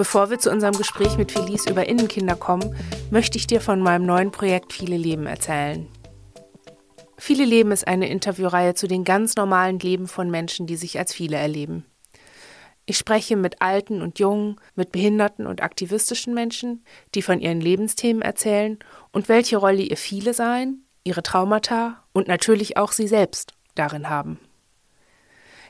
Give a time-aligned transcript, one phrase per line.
[0.00, 2.74] Bevor wir zu unserem Gespräch mit Felice über Innenkinder kommen,
[3.10, 5.88] möchte ich dir von meinem neuen Projekt Viele Leben erzählen.
[7.18, 11.12] Viele Leben ist eine Interviewreihe zu den ganz normalen Leben von Menschen, die sich als
[11.12, 11.84] viele erleben.
[12.86, 16.82] Ich spreche mit alten und jungen, mit behinderten und aktivistischen Menschen,
[17.14, 18.78] die von ihren Lebensthemen erzählen
[19.12, 24.40] und welche Rolle ihr viele sein, ihre Traumata und natürlich auch sie selbst darin haben.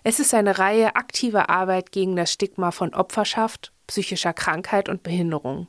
[0.03, 5.67] Es ist eine Reihe aktiver Arbeit gegen das Stigma von Opferschaft, psychischer Krankheit und Behinderung.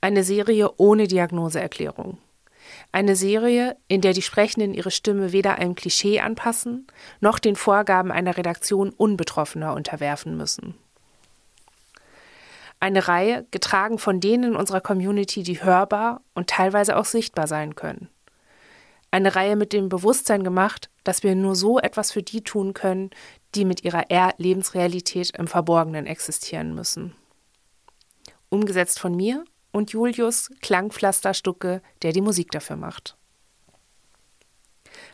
[0.00, 2.18] Eine Serie ohne Diagnoseerklärung.
[2.92, 6.86] Eine Serie, in der die Sprechenden ihre Stimme weder einem Klischee anpassen,
[7.20, 10.74] noch den Vorgaben einer Redaktion Unbetroffener unterwerfen müssen.
[12.80, 17.74] Eine Reihe, getragen von denen in unserer Community, die hörbar und teilweise auch sichtbar sein
[17.74, 18.08] können.
[19.10, 23.10] Eine Reihe mit dem Bewusstsein gemacht, dass wir nur so etwas für die tun können,
[23.54, 27.14] die mit ihrer Er-Lebensrealität im Verborgenen existieren müssen.
[28.48, 33.16] Umgesetzt von mir und Julius Klangpflasterstucke, der die Musik dafür macht.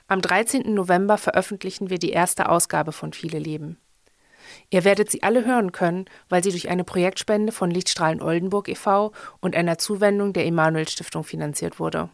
[0.09, 0.75] Am 13.
[0.75, 3.79] November veröffentlichen wir die erste Ausgabe von Viele Leben.
[4.71, 9.13] Ihr werdet sie alle hören können, weil sie durch eine Projektspende von Lichtstrahlen Oldenburg e.V.
[9.41, 12.11] und einer Zuwendung der Emanuel Stiftung finanziert wurde.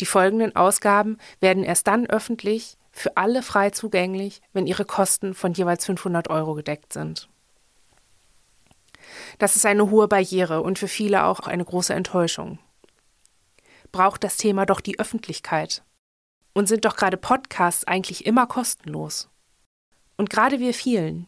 [0.00, 5.54] Die folgenden Ausgaben werden erst dann öffentlich, für alle frei zugänglich, wenn ihre Kosten von
[5.54, 7.28] jeweils 500 Euro gedeckt sind.
[9.38, 12.58] Das ist eine hohe Barriere und für viele auch eine große Enttäuschung.
[13.90, 15.82] Braucht das Thema doch die Öffentlichkeit?
[16.54, 19.30] Und sind doch gerade Podcasts eigentlich immer kostenlos?
[20.16, 21.26] Und gerade wir vielen,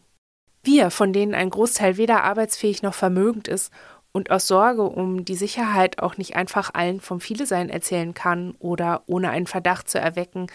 [0.63, 3.71] wir, von denen ein Großteil weder arbeitsfähig noch vermögend ist
[4.15, 9.03] und aus Sorge um die Sicherheit auch nicht einfach allen vom Vielesein erzählen kann oder
[9.07, 10.47] ohne einen Verdacht zu erwecken,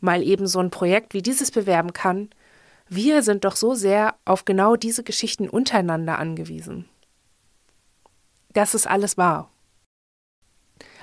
[0.00, 2.30] mal eben so ein Projekt wie dieses bewerben kann,
[2.88, 6.88] wir sind doch so sehr auf genau diese Geschichten untereinander angewiesen.
[8.54, 9.50] Das ist alles wahr.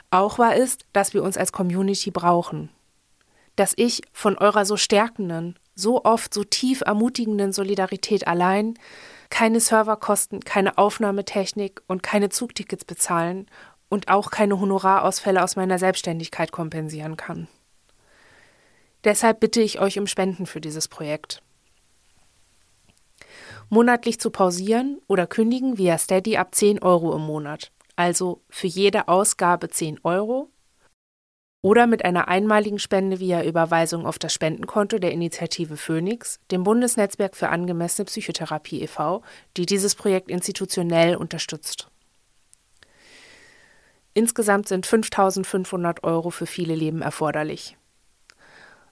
[0.09, 2.69] Auch wahr ist, dass wir uns als Community brauchen.
[3.55, 8.73] Dass ich von eurer so stärkenden, so oft so tief ermutigenden Solidarität allein
[9.35, 13.47] keine Serverkosten, keine Aufnahmetechnik und keine Zugtickets bezahlen
[13.89, 17.49] und auch keine Honorarausfälle aus meiner Selbstständigkeit kompensieren kann.
[19.03, 21.41] Deshalb bitte ich euch um Spenden für dieses Projekt
[23.67, 29.09] monatlich zu pausieren oder kündigen via Steady ab 10 Euro im Monat, also für jede
[29.09, 30.49] Ausgabe 10 Euro,
[31.65, 37.35] oder mit einer einmaligen Spende via Überweisung auf das Spendenkonto der Initiative Phoenix, dem Bundesnetzwerk
[37.35, 39.23] für angemessene Psychotherapie e.V.,
[39.57, 41.89] die dieses Projekt institutionell unterstützt.
[44.13, 47.77] Insgesamt sind 5500 Euro für viele Leben erforderlich.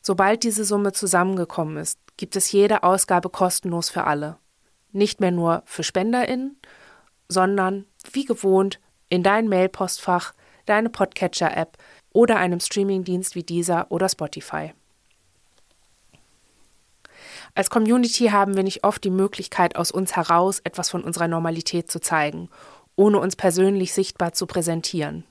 [0.01, 4.37] Sobald diese Summe zusammengekommen ist, gibt es jede Ausgabe kostenlos für alle
[4.93, 6.57] nicht mehr nur für SpenderInnen,
[7.27, 8.79] sondern wie gewohnt
[9.09, 10.33] in dein Mailpostfach,
[10.65, 11.77] deine Podcatcher-App
[12.13, 14.73] oder einem Streamingdienst wie dieser oder Spotify.
[17.55, 21.91] Als Community haben wir nicht oft die Möglichkeit, aus uns heraus etwas von unserer Normalität
[21.91, 22.49] zu zeigen,
[22.95, 25.23] ohne uns persönlich sichtbar zu präsentieren.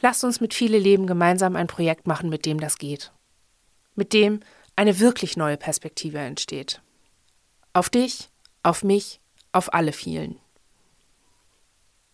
[0.00, 3.12] Lasst uns mit viele Leben gemeinsam ein Projekt machen, mit dem das geht.
[3.94, 4.40] Mit dem
[4.76, 6.80] eine wirklich neue Perspektive entsteht.
[7.72, 8.30] Auf dich,
[8.62, 9.20] auf mich,
[9.52, 10.38] auf alle vielen.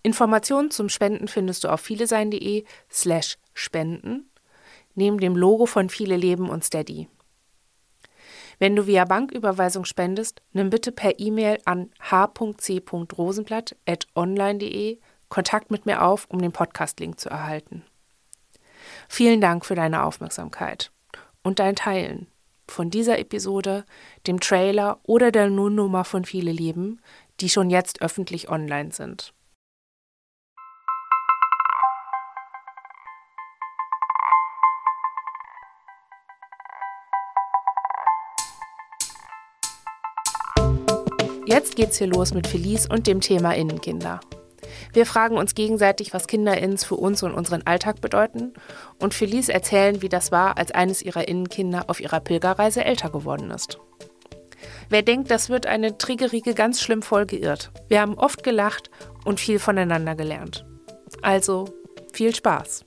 [0.02, 4.30] Informationen zum Spenden findest du auf vielesein.de slash spenden,
[4.94, 7.08] neben dem Logo von Viele Leben und Steady.
[8.58, 16.26] Wenn du via Banküberweisung spendest, nimm bitte per E-Mail an h.c.rosenblatt.online.de Kontakt mit mir auf,
[16.30, 17.84] um den Podcast-Link zu erhalten.
[19.08, 20.92] Vielen Dank für deine Aufmerksamkeit
[21.42, 22.28] und dein Teilen
[22.68, 23.84] von dieser Episode,
[24.26, 27.00] dem Trailer oder der Nullnummer von Viele Leben,
[27.40, 29.32] die schon jetzt öffentlich online sind.
[41.46, 44.18] Jetzt geht's hier los mit Felice und dem Thema Innenkinder.
[44.92, 48.52] Wir fragen uns gegenseitig, was KinderInnen für uns und unseren Alltag bedeuten.
[49.00, 53.52] Und Felice erzählen, wie das war, als eines ihrer Innenkinder auf ihrer Pilgerreise älter geworden
[53.52, 53.78] ist.
[54.88, 57.70] Wer denkt, das wird eine triggerige ganz schlimm voll geirrt.
[57.86, 58.90] Wir haben oft gelacht
[59.24, 60.66] und viel voneinander gelernt.
[61.22, 61.66] Also
[62.12, 62.85] viel Spaß.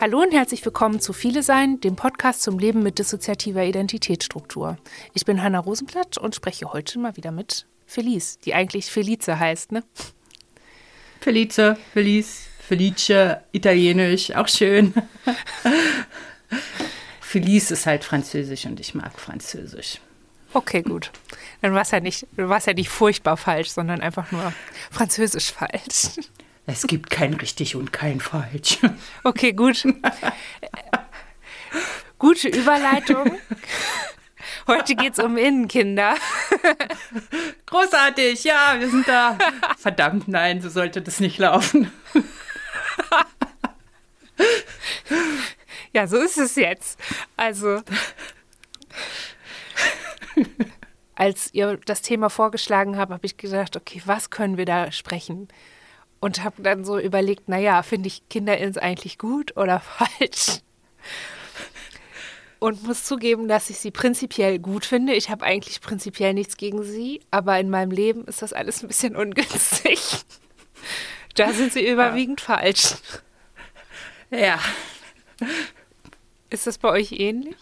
[0.00, 4.78] Hallo und herzlich willkommen zu Viele Sein, dem Podcast zum Leben mit dissoziativer Identitätsstruktur.
[5.12, 9.72] Ich bin Hanna Rosenblatt und spreche heute mal wieder mit Felice, die eigentlich Felice heißt,
[9.72, 9.82] ne?
[11.20, 14.94] Felice, Felice, Felice, italienisch, auch schön.
[17.20, 20.00] Felice ist halt französisch und ich mag französisch.
[20.52, 21.10] Okay, gut.
[21.60, 24.52] Dann war es ja nicht, ja nicht furchtbar falsch, sondern einfach nur
[24.92, 26.20] französisch falsch.
[26.70, 28.78] Es gibt kein richtig und kein falsch.
[29.24, 29.84] Okay, gut.
[32.18, 33.38] Gute Überleitung.
[34.66, 36.14] Heute geht es um Innenkinder.
[37.64, 39.38] Großartig, ja, wir sind da.
[39.78, 41.90] Verdammt, nein, so sollte das nicht laufen.
[45.94, 47.00] Ja, so ist es jetzt.
[47.38, 47.80] Also,
[51.14, 55.48] als ihr das Thema vorgeschlagen habt, habe ich gedacht, okay, was können wir da sprechen?
[56.20, 59.80] Und habe dann so überlegt, naja, finde ich Kinderins eigentlich gut oder
[60.18, 60.60] falsch?
[62.58, 65.14] und muss zugeben, dass ich sie prinzipiell gut finde.
[65.14, 68.88] Ich habe eigentlich prinzipiell nichts gegen sie, aber in meinem Leben ist das alles ein
[68.88, 70.00] bisschen ungünstig.
[71.34, 72.46] Da sind sie überwiegend ja.
[72.46, 72.96] falsch.
[74.30, 74.58] Ja.
[76.50, 77.54] Ist das bei euch ähnlich?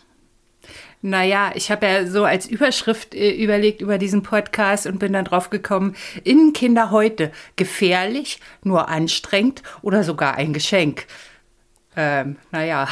[1.07, 5.25] Naja, ich habe ja so als Überschrift äh, überlegt über diesen Podcast und bin dann
[5.25, 5.95] drauf gekommen,
[6.25, 11.07] Innenkinder heute gefährlich, nur anstrengend oder sogar ein Geschenk.
[11.95, 12.89] Ähm, naja,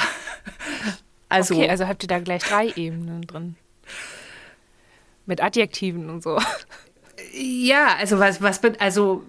[1.28, 3.56] also, okay, also habt ihr da gleich drei Ebenen drin.
[5.26, 6.38] Mit Adjektiven und so.
[7.32, 9.24] Ja, also was, was, also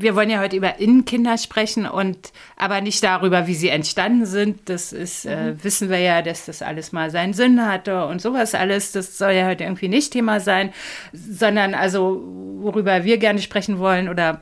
[0.00, 4.68] wir wollen ja heute über Innenkinder sprechen und aber nicht darüber, wie sie entstanden sind.
[4.68, 5.48] Das ist, äh, mhm.
[5.48, 8.92] äh, wissen wir ja, dass das alles mal seinen Sinn hatte und sowas alles.
[8.92, 10.72] Das soll ja heute irgendwie nicht Thema sein,
[11.12, 12.22] sondern also,
[12.60, 14.40] worüber wir gerne sprechen wollen oder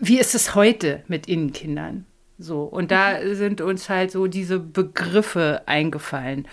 [0.00, 2.06] wie ist es heute mit Innenkindern?
[2.38, 6.46] So, und da sind uns halt so diese Begriffe eingefallen.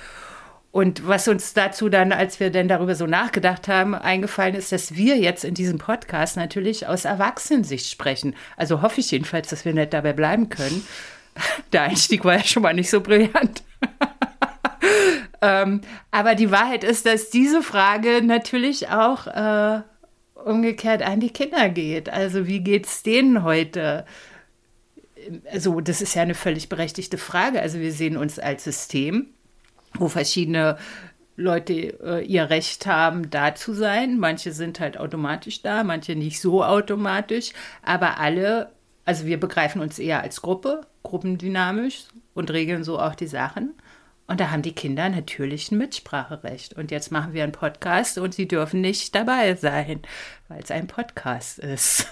[0.74, 4.96] Und was uns dazu dann, als wir denn darüber so nachgedacht haben, eingefallen ist, dass
[4.96, 8.36] wir jetzt in diesem Podcast natürlich aus Erwachsenensicht sprechen.
[8.58, 10.84] Also hoffe ich jedenfalls, dass wir nicht dabei bleiben können.
[11.74, 13.62] Der Einstieg war ja schon mal nicht so brillant.
[15.44, 19.82] ähm, aber die Wahrheit ist, dass diese Frage natürlich auch äh,
[20.44, 22.10] umgekehrt an die Kinder geht.
[22.10, 24.06] Also wie geht es denen heute?
[25.52, 27.62] also das ist ja eine völlig berechtigte Frage.
[27.62, 29.28] Also wir sehen uns als System,
[29.98, 30.78] wo verschiedene
[31.36, 34.20] Leute äh, ihr Recht haben, da zu sein.
[34.20, 37.52] Manche sind halt automatisch da, manche nicht so automatisch,
[37.82, 38.72] aber alle,
[39.06, 43.74] also wir begreifen uns eher als Gruppe, gruppendynamisch und regeln so auch die Sachen.
[44.26, 46.74] Und da haben die Kinder natürlich ein Mitspracherecht.
[46.74, 50.02] Und jetzt machen wir einen Podcast und sie dürfen nicht dabei sein,
[50.48, 52.08] weil es ein Podcast ist.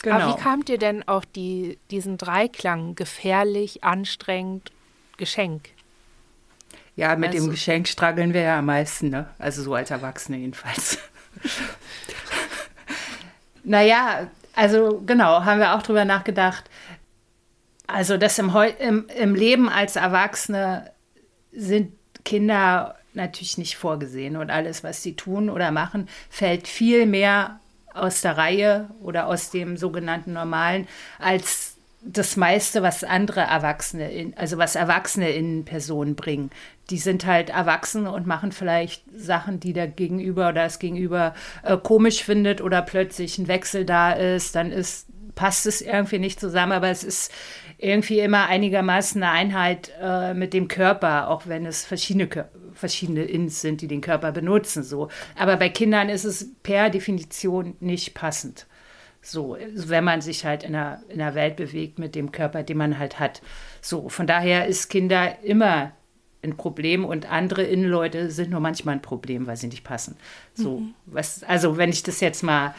[0.02, 0.16] Genau.
[0.16, 4.72] Aber wie kamt ihr denn auf die, diesen Dreiklang gefährlich, anstrengend,
[5.18, 5.70] Geschenk?
[6.96, 9.28] Ja, mit also, dem Geschenk straggeln wir ja am meisten, ne?
[9.38, 10.98] Also so als Erwachsene jedenfalls.
[13.64, 16.70] naja, also genau, haben wir auch drüber nachgedacht.
[17.88, 20.92] Also das im, im, im Leben als Erwachsene
[21.52, 21.94] sind
[22.24, 27.60] Kinder natürlich nicht vorgesehen und alles, was sie tun oder machen, fällt viel mehr
[28.02, 30.88] aus der Reihe oder aus dem sogenannten Normalen
[31.18, 36.50] als das meiste, was andere Erwachsene, in, also was Erwachsene in Personen bringen.
[36.90, 41.78] Die sind halt erwachsen und machen vielleicht Sachen, die der Gegenüber oder das Gegenüber äh,
[41.78, 46.72] komisch findet oder plötzlich ein Wechsel da ist, dann ist, passt es irgendwie nicht zusammen,
[46.72, 47.32] aber es ist
[47.78, 53.24] irgendwie immer einigermaßen eine Einheit äh, mit dem Körper, auch wenn es verschiedene Körper verschiedene
[53.24, 54.84] Ins sind, die den Körper benutzen.
[54.84, 55.10] So.
[55.36, 58.66] Aber bei Kindern ist es per Definition nicht passend.
[59.22, 62.78] So, wenn man sich halt in der, in der Welt bewegt mit dem Körper, den
[62.78, 63.42] man halt hat.
[63.82, 65.92] So, von daher ist Kinder immer
[66.42, 70.16] ein Problem und andere Innenleute sind nur manchmal ein Problem, weil sie nicht passen.
[70.54, 70.94] So, mhm.
[71.06, 72.74] was, also wenn ich das jetzt mal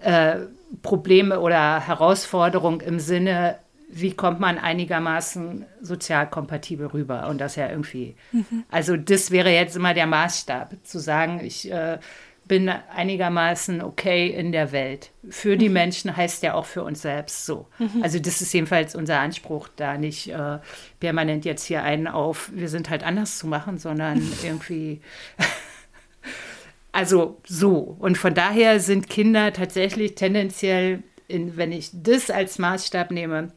[0.00, 0.40] äh,
[0.82, 3.58] Probleme oder Herausforderung im Sinne
[3.94, 8.16] wie kommt man einigermaßen sozial kompatibel rüber und das ja irgendwie.
[8.32, 8.64] Mhm.
[8.70, 11.98] Also das wäre jetzt immer der Maßstab, zu sagen, ich äh,
[12.46, 15.10] bin einigermaßen okay in der Welt.
[15.30, 15.74] Für die mhm.
[15.74, 17.66] Menschen heißt ja auch für uns selbst so.
[17.78, 18.02] Mhm.
[18.02, 20.58] Also das ist jedenfalls unser Anspruch, da nicht äh,
[21.00, 25.00] permanent jetzt hier einen auf, wir sind halt anders zu machen, sondern irgendwie.
[26.92, 27.96] also so.
[27.98, 33.52] Und von daher sind Kinder tatsächlich tendenziell, in, wenn ich das als Maßstab nehme,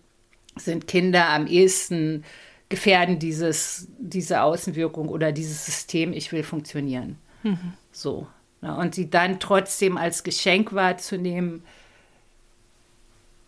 [0.60, 2.24] sind Kinder am ehesten
[2.70, 7.18] gefährden dieses, diese Außenwirkung oder dieses System, ich will funktionieren.
[7.44, 7.74] Mhm.
[7.92, 8.28] So.
[8.62, 11.64] Ja, und sie dann trotzdem als Geschenk wahrzunehmen,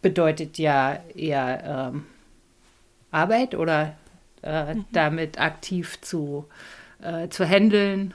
[0.02, 2.06] bedeutet ja eher ähm,
[3.12, 3.98] Arbeit oder
[4.44, 4.86] äh, mhm.
[4.92, 6.46] damit aktiv zu,
[7.02, 8.14] äh, zu handeln.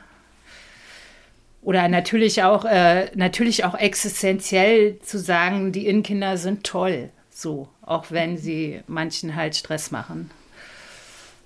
[1.63, 7.11] Oder natürlich auch, äh, natürlich auch existenziell zu sagen, die Innenkinder sind toll.
[7.37, 10.31] So, auch wenn sie manchen halt Stress machen.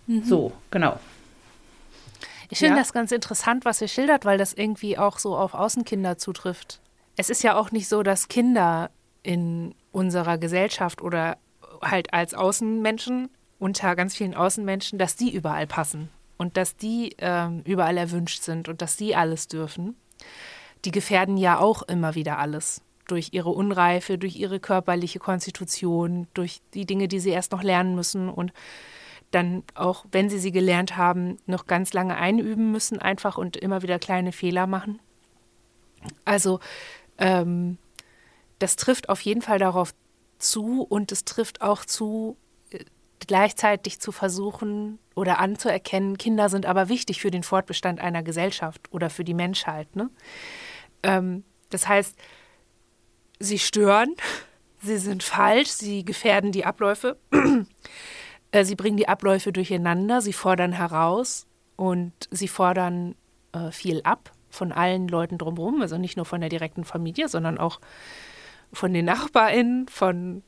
[0.06, 0.22] Mhm.
[0.22, 1.00] So, genau.
[2.50, 2.80] Ich finde Ja.
[2.80, 6.80] das ganz interessant, was ihr schildert, weil das irgendwie auch so auf Außenkinder zutrifft.
[7.16, 8.90] Es ist ja auch nicht so, dass Kinder
[9.22, 11.38] in unserer Gesellschaft oder
[11.82, 17.62] halt als Außenmenschen unter ganz vielen Außenmenschen, dass die überall passen und dass die ähm,
[17.64, 19.96] überall erwünscht sind und dass die alles dürfen.
[20.84, 26.60] Die gefährden ja auch immer wieder alles durch ihre Unreife, durch ihre körperliche Konstitution, durch
[26.74, 28.52] die Dinge, die sie erst noch lernen müssen und
[29.30, 33.82] dann auch, wenn sie sie gelernt haben, noch ganz lange einüben müssen einfach und immer
[33.82, 35.00] wieder kleine Fehler machen.
[36.24, 36.60] Also
[37.18, 37.78] ähm,
[38.58, 39.92] das trifft auf jeden Fall darauf
[40.38, 42.36] zu und es trifft auch zu,
[42.70, 42.84] äh,
[43.26, 49.10] gleichzeitig zu versuchen oder anzuerkennen, Kinder sind aber wichtig für den Fortbestand einer Gesellschaft oder
[49.10, 49.94] für die Menschheit.
[49.96, 50.10] Ne?
[51.02, 52.16] Ähm, das heißt,
[53.38, 54.14] sie stören,
[54.82, 57.18] sie sind falsch, sie gefährden die Abläufe,
[58.52, 63.14] äh, sie bringen die Abläufe durcheinander, sie fordern heraus und sie fordern
[63.52, 67.58] äh, viel ab von allen Leuten drumherum, also nicht nur von der direkten Familie, sondern
[67.58, 67.80] auch
[68.72, 70.42] von den NachbarInnen, von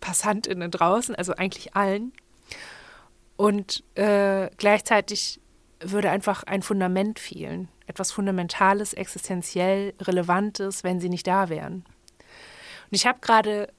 [0.00, 2.12] PassantInnen draußen, also eigentlich allen.
[3.36, 5.40] Und äh, gleichzeitig
[5.80, 7.68] würde einfach ein Fundament fehlen.
[7.86, 11.84] Etwas Fundamentales, existenziell Relevantes, wenn sie nicht da wären.
[12.90, 13.72] Und ich habe gerade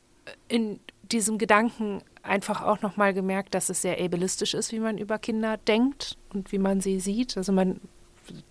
[0.47, 5.17] in diesem Gedanken einfach auch nochmal gemerkt, dass es sehr ableistisch ist, wie man über
[5.17, 7.37] Kinder denkt und wie man sie sieht.
[7.37, 7.81] Also man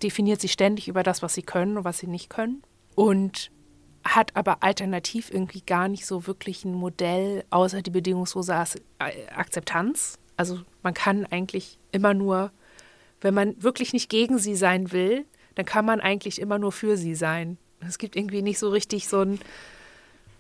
[0.03, 2.63] definiert sie ständig über das, was sie können und was sie nicht können.
[2.95, 3.51] Und
[4.05, 10.19] hat aber alternativ irgendwie gar nicht so wirklich ein Modell außer die bedingungslose äh, Akzeptanz.
[10.37, 12.51] Also man kann eigentlich immer nur,
[13.21, 16.97] wenn man wirklich nicht gegen sie sein will, dann kann man eigentlich immer nur für
[16.97, 17.59] sie sein.
[17.81, 19.41] Es gibt irgendwie nicht so richtig so ein,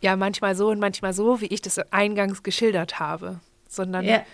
[0.00, 4.24] ja, manchmal so und manchmal so, wie ich das eingangs geschildert habe, sondern Ja.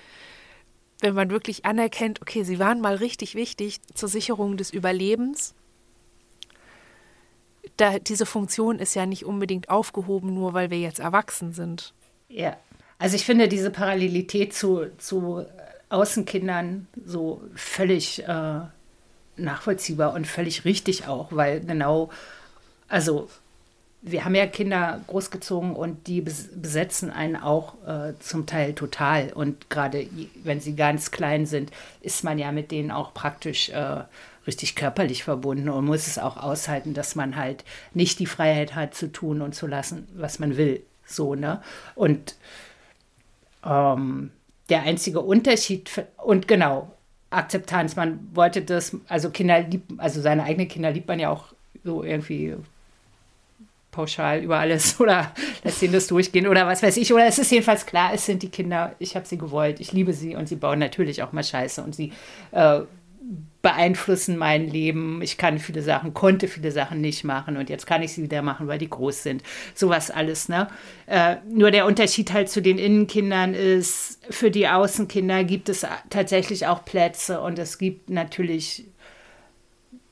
[1.01, 5.55] wenn man wirklich anerkennt, okay, sie waren mal richtig wichtig zur Sicherung des Überlebens.
[7.77, 11.95] Da, diese Funktion ist ja nicht unbedingt aufgehoben, nur weil wir jetzt erwachsen sind.
[12.29, 12.57] Ja,
[12.99, 15.45] also ich finde diese Parallelität zu, zu
[15.95, 18.61] Außenkindern so völlig äh,
[19.37, 22.11] nachvollziehbar und völlig richtig auch, weil genau,
[22.89, 23.29] also
[24.07, 29.33] wir haben ja Kinder großgezogen und die bes- besetzen einen auch äh, zum Teil total.
[29.33, 30.07] Und gerade
[30.43, 31.71] wenn sie ganz klein sind,
[32.03, 34.05] ist man ja mit denen auch praktisch äh,
[34.47, 38.95] richtig körperlich verbunden und muss es auch aushalten, dass man halt nicht die Freiheit hat
[38.95, 40.83] zu tun und zu lassen, was man will.
[41.07, 41.63] So, ne?
[41.95, 42.37] Und
[43.65, 44.33] ähm,
[44.69, 46.91] der einzige Unterschied, und genau,
[47.31, 51.47] Akzeptanz, man wollte das, also Kinder lieb, also seine eigenen Kinder liebt man ja auch
[51.83, 52.55] so irgendwie
[53.91, 57.13] pauschal über alles oder lässt ihnen das durchgehen oder was weiß ich.
[57.13, 60.13] Oder es ist jedenfalls klar, es sind die Kinder, ich habe sie gewollt, ich liebe
[60.13, 62.13] sie und sie bauen natürlich auch mal Scheiße und sie
[62.53, 62.81] äh,
[63.63, 65.23] beeinflussen mein Leben.
[65.23, 68.43] Ich kann viele Sachen, konnte viele Sachen nicht machen und jetzt kann ich sie wieder
[68.43, 69.43] machen, weil die groß sind.
[69.75, 70.69] Sowas alles, ne?
[71.07, 76.67] Äh, nur der Unterschied halt zu den Innenkindern ist, für die Außenkinder gibt es tatsächlich
[76.67, 78.85] auch Plätze und es gibt natürlich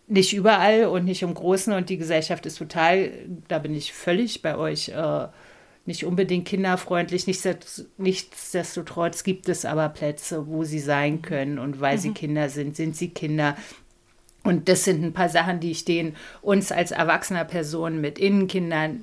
[0.06, 3.12] nicht überall und nicht im Großen und die Gesellschaft ist total,
[3.48, 5.26] da bin ich völlig bei euch, äh,
[5.84, 7.24] nicht unbedingt kinderfreundlich.
[7.26, 12.76] Nichtsdest- Nichtsdestotrotz gibt es aber Plätze, wo sie sein können und weil sie Kinder sind,
[12.76, 13.56] sind sie Kinder.
[14.44, 19.02] Und das sind ein paar Sachen, die stehen uns als erwachsener Person mit Innenkindern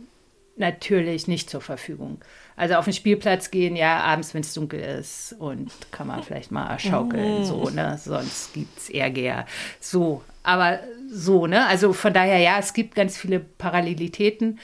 [0.57, 2.19] natürlich nicht zur Verfügung.
[2.57, 6.51] Also auf den Spielplatz gehen, ja, abends, wenn es dunkel ist und kann man vielleicht
[6.51, 7.97] mal schaukeln, so, ne?
[8.03, 9.45] Sonst gibt es Ärger.
[9.79, 11.65] So, aber so, ne?
[11.67, 14.59] Also von daher, ja, es gibt ganz viele Parallelitäten,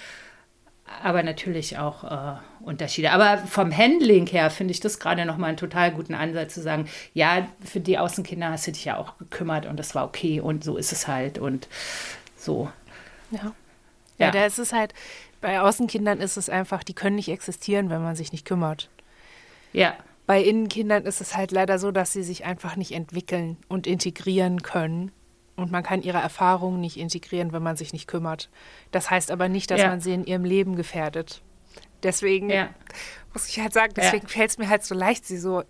[1.03, 3.11] aber natürlich auch äh, Unterschiede.
[3.11, 6.87] Aber vom Handling her finde ich das gerade nochmal einen total guten Ansatz zu sagen,
[7.13, 10.63] ja, für die Außenkinder hast du dich ja auch gekümmert und das war okay und
[10.63, 11.67] so ist es halt und
[12.37, 12.69] so.
[13.31, 13.53] Ja.
[14.17, 14.27] Ja.
[14.27, 14.93] Ja, da ist es halt,
[15.41, 18.89] bei Außenkindern ist es einfach, die können nicht existieren, wenn man sich nicht kümmert.
[19.73, 23.85] Ja, Bei Innenkindern ist es halt leider so, dass sie sich einfach nicht entwickeln und
[23.87, 25.11] integrieren können.
[25.55, 28.49] Und man kann ihre Erfahrungen nicht integrieren, wenn man sich nicht kümmert.
[28.91, 29.87] Das heißt aber nicht, dass Ja.
[29.87, 31.41] man sie in ihrem Leben gefährdet.
[32.03, 32.69] Deswegen Ja.
[33.33, 35.63] muss ich halt sagen, deswegen fällt es mir halt so leicht, sie so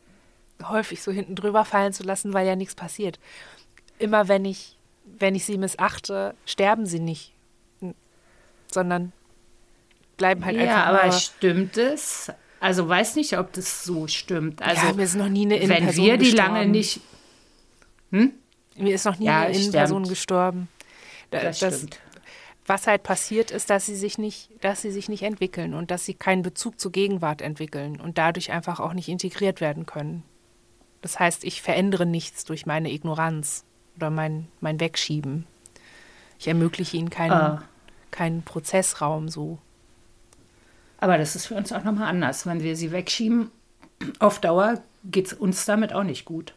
[0.63, 3.19] häufig so hinten drüber fallen zu lassen, weil ja nichts passiert.
[3.99, 7.33] Immer wenn ich, wenn ich sie missachte, sterben sie nicht,
[8.71, 9.13] sondern
[10.17, 12.31] bleiben halt ja, einfach aber nur, stimmt es?
[12.59, 14.61] Also weiß nicht, ob das so stimmt.
[14.61, 16.53] Also ja, mir ist noch nie eine wenn wir die gestorben.
[16.53, 17.01] lange nicht,
[18.77, 20.09] Mir ist noch nie Ja, eine Innenperson stimmt.
[20.09, 20.67] gestorben.
[21.31, 21.99] Da- das stimmt.
[22.67, 26.03] was halt passiert ist, dass sie sich nicht, dass sie sich nicht entwickeln und dass
[26.05, 30.23] sie keinen Bezug zur Gegenwart entwickeln und dadurch einfach auch nicht integriert werden können.
[31.01, 33.63] Das heißt, ich verändere nichts durch meine Ignoranz.
[33.97, 35.45] oder mein, mein Wegschieben.
[36.37, 37.63] Ich ermögliche ihnen keinen, Ah.
[38.11, 39.57] keinen Prozessraum so.
[40.97, 42.45] Aber das ist für uns auch nochmal anders.
[42.45, 43.51] Wenn wir sie wegschieben,
[44.19, 46.55] auf Dauer geht es uns damit auch nicht gut.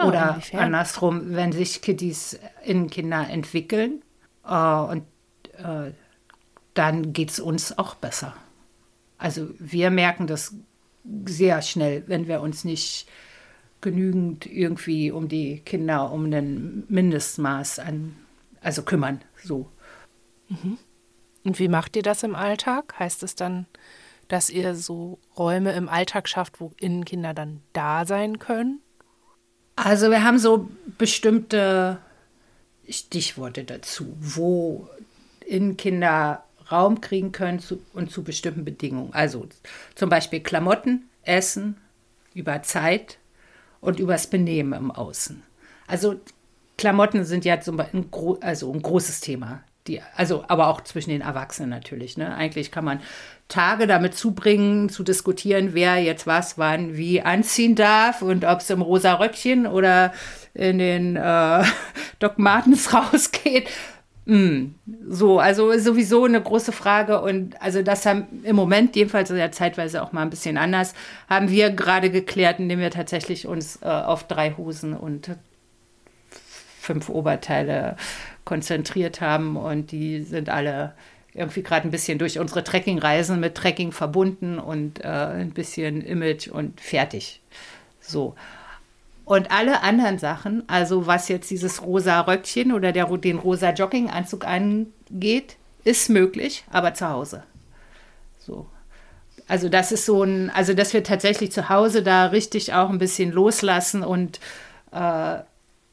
[0.00, 0.60] Ah, Oder inwiefern?
[0.60, 4.02] andersrum, wenn sich Kiddies in Kinder entwickeln
[4.46, 5.04] äh, und
[5.58, 5.92] äh,
[6.74, 8.34] dann geht es uns auch besser.
[9.18, 10.54] Also wir merken das
[11.26, 13.06] sehr schnell, wenn wir uns nicht
[13.82, 18.16] genügend irgendwie um die Kinder um ein Mindestmaß an,
[18.62, 19.20] also kümmern.
[19.42, 19.68] So.
[21.44, 22.98] Und wie macht ihr das im Alltag?
[22.98, 23.66] Heißt es dann,
[24.28, 28.80] dass ihr so Räume im Alltag schafft, wo innen Kinder dann da sein können?
[29.76, 31.98] Also wir haben so bestimmte
[32.88, 34.88] Stichworte dazu, wo
[35.46, 39.12] in Kinder Raum kriegen können zu, und zu bestimmten Bedingungen.
[39.12, 39.48] Also
[39.94, 41.76] zum Beispiel Klamotten, Essen,
[42.34, 43.18] über Zeit
[43.80, 45.42] und übers Benehmen im Außen.
[45.86, 46.20] Also
[46.78, 49.62] Klamotten sind ja zum Beispiel ein, also ein großes Thema.
[49.86, 52.18] Die, also, aber auch zwischen den Erwachsenen natürlich.
[52.18, 52.34] Ne?
[52.34, 53.00] Eigentlich kann man
[53.48, 58.70] Tage damit zubringen, zu diskutieren, wer jetzt was, wann, wie anziehen darf und ob es
[58.70, 60.12] im rosa Röckchen oder
[60.54, 61.64] in den äh,
[62.18, 63.68] Doc Martens rausgeht.
[64.26, 64.74] Mm,
[65.08, 70.02] so, also sowieso eine große Frage und also das haben im Moment, jedenfalls ja zeitweise
[70.02, 70.94] auch mal ein bisschen anders,
[71.28, 75.30] haben wir gerade geklärt, indem wir tatsächlich uns äh, auf drei Hosen und
[76.80, 77.96] fünf Oberteile
[78.44, 80.94] konzentriert haben und die sind alle
[81.34, 86.48] irgendwie gerade ein bisschen durch unsere Trekkingreisen mit Trekking verbunden und äh, ein bisschen Image
[86.48, 87.40] und fertig.
[88.00, 88.34] So.
[89.24, 94.44] Und alle anderen Sachen, also was jetzt dieses rosa Röckchen oder der, den rosa Jogginganzug
[94.44, 97.44] angeht, ist möglich, aber zu Hause.
[98.38, 98.66] So.
[99.46, 102.98] Also das ist so ein, also dass wir tatsächlich zu Hause da richtig auch ein
[102.98, 104.40] bisschen loslassen und
[104.92, 105.38] äh,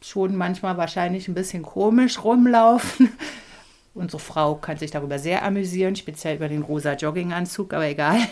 [0.01, 3.11] schon manchmal wahrscheinlich ein bisschen komisch rumlaufen.
[3.93, 8.19] Unsere Frau kann sich darüber sehr amüsieren, speziell über den rosa Jogginganzug, aber egal.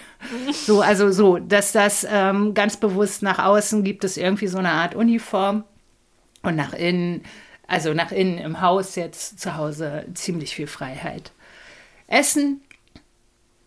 [0.54, 4.72] So, also so, dass das ähm, ganz bewusst nach außen gibt es irgendwie so eine
[4.72, 5.64] Art Uniform
[6.42, 7.24] und nach innen,
[7.68, 11.32] also nach innen im Haus jetzt zu Hause ziemlich viel Freiheit.
[12.08, 12.62] Essen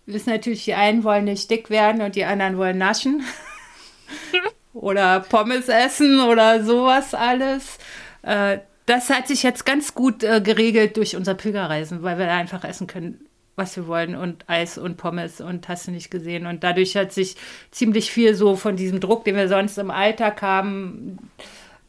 [0.07, 3.23] wissen natürlich, die einen wollen nicht dick werden und die anderen wollen naschen.
[4.79, 7.79] oder Pommes essen oder sowas alles.
[8.23, 12.65] Äh, das hat sich jetzt ganz gut äh, geregelt durch unser Pilgerreisen, weil wir einfach
[12.65, 16.47] essen können, was wir wollen und Eis und Pommes und hast du nicht gesehen.
[16.47, 17.37] Und dadurch hat sich
[17.71, 21.19] ziemlich viel so von diesem Druck, den wir sonst im Alltag haben,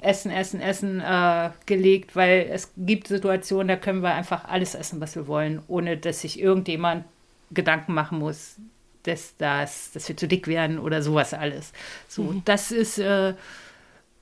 [0.01, 4.99] Essen, Essen, Essen äh, gelegt, weil es gibt Situationen, da können wir einfach alles essen,
[4.99, 7.05] was wir wollen, ohne dass sich irgendjemand
[7.51, 8.55] Gedanken machen muss,
[9.03, 11.71] dass, das, dass wir zu dick werden oder sowas alles.
[12.07, 13.33] So, das ist äh,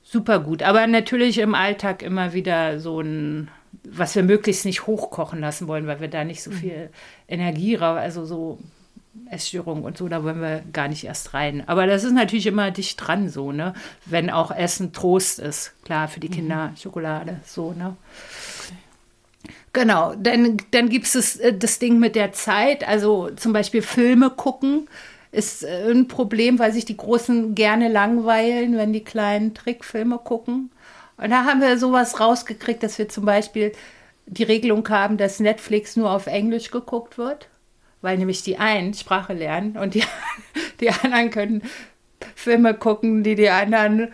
[0.04, 0.64] super gut.
[0.64, 3.50] Aber natürlich im Alltag immer wieder so ein,
[3.84, 6.90] was wir möglichst nicht hochkochen lassen wollen, weil wir da nicht so viel
[7.28, 8.60] Energie raus, also so
[9.30, 11.68] Essstörungen und so, da wollen wir gar nicht erst rein.
[11.68, 13.74] Aber das ist natürlich immer dicht dran so, ne?
[14.06, 15.74] Wenn auch Essen Trost ist.
[15.84, 17.96] Klar, für die Kinder Schokolade, so, ne?
[19.78, 22.88] Genau, dann, dann gibt es äh, das Ding mit der Zeit.
[22.88, 24.90] Also zum Beispiel Filme gucken
[25.32, 30.72] ist äh, ein Problem, weil sich die Großen gerne langweilen, wenn die kleinen Trickfilme gucken.
[31.18, 33.72] Und da haben wir sowas rausgekriegt, dass wir zum Beispiel
[34.26, 37.48] die Regelung haben, dass Netflix nur auf Englisch geguckt wird,
[38.02, 40.04] weil nämlich die einen Sprache lernen und die,
[40.80, 41.62] die anderen können
[42.34, 44.12] Filme gucken, die die anderen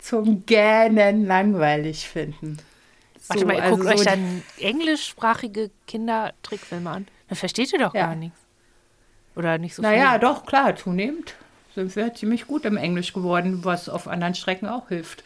[0.00, 2.58] zum Gähnen langweilig finden.
[3.28, 7.06] Warte mal, ihr also guckt so euch dann englischsprachige Kindertrickfilme an.
[7.28, 8.06] Dann versteht ihr doch Ja.
[8.06, 8.38] gar nichts.
[9.36, 10.20] Oder nicht so Naja, viel.
[10.20, 11.34] doch, klar, zunehmend
[11.74, 15.22] sind wir ziemlich gut im Englisch geworden, was auf anderen Strecken auch hilft.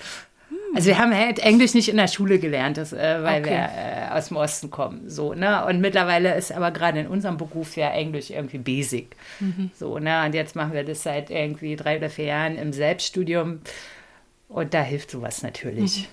[0.74, 3.50] Also wir haben halt Englisch nicht in der Schule gelernt, das, äh, weil Okay.
[3.50, 3.68] wir
[4.12, 5.08] äh, aus dem Osten kommen.
[5.08, 5.64] So, ne?
[5.64, 9.16] Und mittlerweile ist aber gerade in unserem Beruf ja Englisch irgendwie basic.
[9.74, 10.24] So, ne?
[10.24, 13.60] Und jetzt machen wir das seit irgendwie drei oder vier Jahren im Selbststudium.
[14.48, 16.08] Und da hilft sowas natürlich.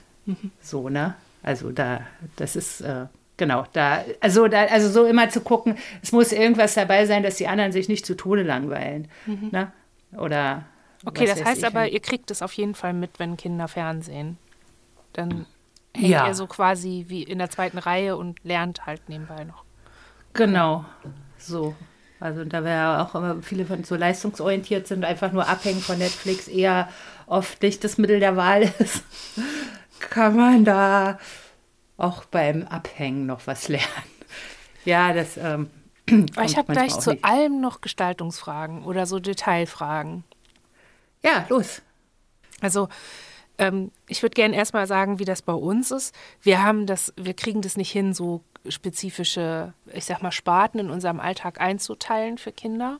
[0.61, 1.15] So, ne?
[1.43, 2.01] Also da,
[2.37, 3.05] das ist, äh,
[3.37, 7.35] genau, da, also da, also so immer zu gucken, es muss irgendwas dabei sein, dass
[7.35, 9.07] die anderen sich nicht zu Tode langweilen.
[9.27, 9.71] Ne?
[10.17, 10.65] Oder
[11.05, 14.37] Okay, das heißt aber, ihr kriegt es auf jeden Fall mit, wenn Kinder Fernsehen.
[15.11, 15.45] Dann
[15.93, 16.27] hängt Ja.
[16.27, 19.63] ihr so quasi wie in der zweiten Reihe und lernt halt nebenbei noch.
[20.33, 20.85] Genau,
[21.37, 21.75] so.
[22.21, 25.97] Also da wir ja auch immer viele von so leistungsorientiert sind, einfach nur abhängen von
[25.97, 26.87] Netflix eher
[27.27, 29.03] oft nicht das Mittel der Wahl ist,
[30.09, 31.19] kann man da
[31.97, 33.87] auch beim Abhängen noch was lernen.
[34.85, 35.37] Ja, das.
[35.37, 35.69] Ähm,
[36.43, 37.23] ich habe gleich zu nicht.
[37.23, 40.23] allem noch Gestaltungsfragen oder so Detailfragen.
[41.23, 41.81] Ja, los.
[42.61, 42.89] Also
[43.59, 46.15] Ähm, ich würde gerne erstmal sagen, wie das bei uns ist.
[46.41, 50.89] Wir haben das, wir kriegen das nicht hin, so spezifische, ich sag mal, Sparten in
[50.89, 52.97] unserem Alltag einzuteilen für Kinder.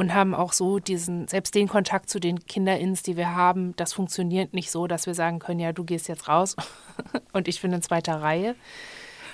[0.00, 3.92] Und haben auch so diesen, selbst den Kontakt zu den KinderIns, die wir haben, das
[3.92, 6.56] funktioniert nicht so, dass wir sagen können, ja, du gehst jetzt raus
[7.34, 8.54] und ich bin in zweiter Reihe.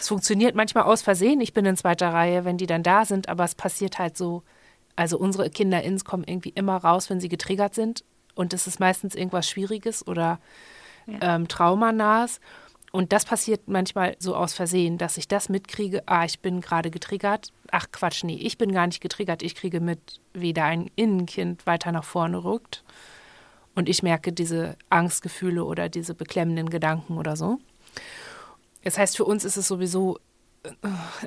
[0.01, 3.29] Es funktioniert manchmal aus Versehen, ich bin in zweiter Reihe, wenn die dann da sind,
[3.29, 4.43] aber es passiert halt so,
[4.97, 8.03] also unsere KinderIns kommen irgendwie immer raus, wenn sie getriggert sind
[8.35, 10.41] und es ist meistens irgendwas Schwieriges oder
[11.07, 11.37] ja.
[11.37, 12.41] ähm, Traumanahes.
[12.97, 16.91] Und das passiert manchmal so aus Versehen, dass ich das mitkriege, ah, ich bin gerade
[16.91, 17.53] getriggert.
[17.71, 19.43] Ach Quatsch, nee, ich bin gar nicht getriggert.
[19.43, 22.85] Ich kriege mit, wie da ein Innenkind weiter nach vorne rückt.
[23.75, 27.59] Und ich merke diese Angstgefühle oder diese beklemmenden Gedanken oder so.
[28.83, 30.19] Das heißt, für uns ist es sowieso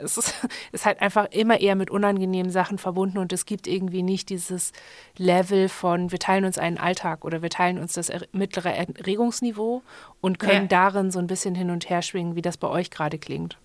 [0.02, 0.34] es ist,
[0.72, 4.72] ist, halt einfach immer eher mit unangenehmen Sachen verbunden und es gibt irgendwie nicht dieses
[5.18, 9.84] Level von, wir teilen uns einen Alltag oder wir teilen uns das er mittlere Erregungsniveau
[10.22, 10.68] und können ja.
[10.68, 13.58] darin so ein bisschen hin und her schwingen, wie das bei euch gerade klingt.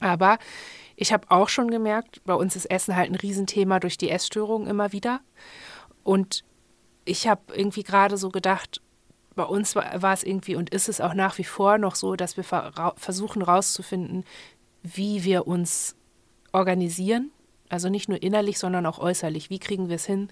[0.00, 0.38] Aber
[0.96, 4.66] ich habe auch schon gemerkt, bei uns ist Essen halt ein Riesenthema durch die Essstörung
[4.66, 5.20] immer wieder.
[6.02, 6.44] Und
[7.04, 8.80] ich habe irgendwie gerade so gedacht,
[9.34, 12.16] bei uns war, war, es irgendwie und ist es auch nach wie vor noch so,
[12.16, 12.44] dass wir
[12.96, 14.24] versuchen herauszufinden,
[14.82, 15.96] wie wir uns
[16.52, 17.30] organisieren.
[17.68, 19.50] Also nicht nur innerlich, sondern auch äußerlich.
[19.50, 20.28] Wie kriegen wir es hin,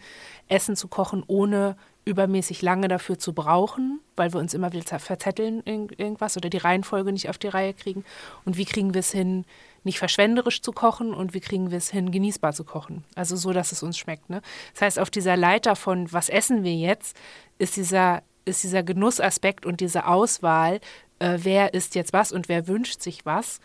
[0.48, 5.62] Essen zu kochen, ohne übermäßig lange dafür zu brauchen, weil wir uns immer wieder verzetteln
[5.64, 8.04] irgendwas oder die Reihenfolge nicht auf die Reihe kriegen.
[8.44, 9.44] Und wie kriegen wir es hin,
[9.82, 13.04] nicht verschwenderisch zu kochen und wie kriegen wir es hin, genießbar zu kochen.
[13.16, 14.30] Also so, dass es uns schmeckt.
[14.30, 14.40] Ne?
[14.74, 17.16] Das heißt, auf dieser Leiter von was essen wir jetzt,
[17.58, 20.80] ist dieser, ist dieser Genussaspekt und diese Auswahl,
[21.18, 23.60] äh, wer isst jetzt was und wer wünscht sich was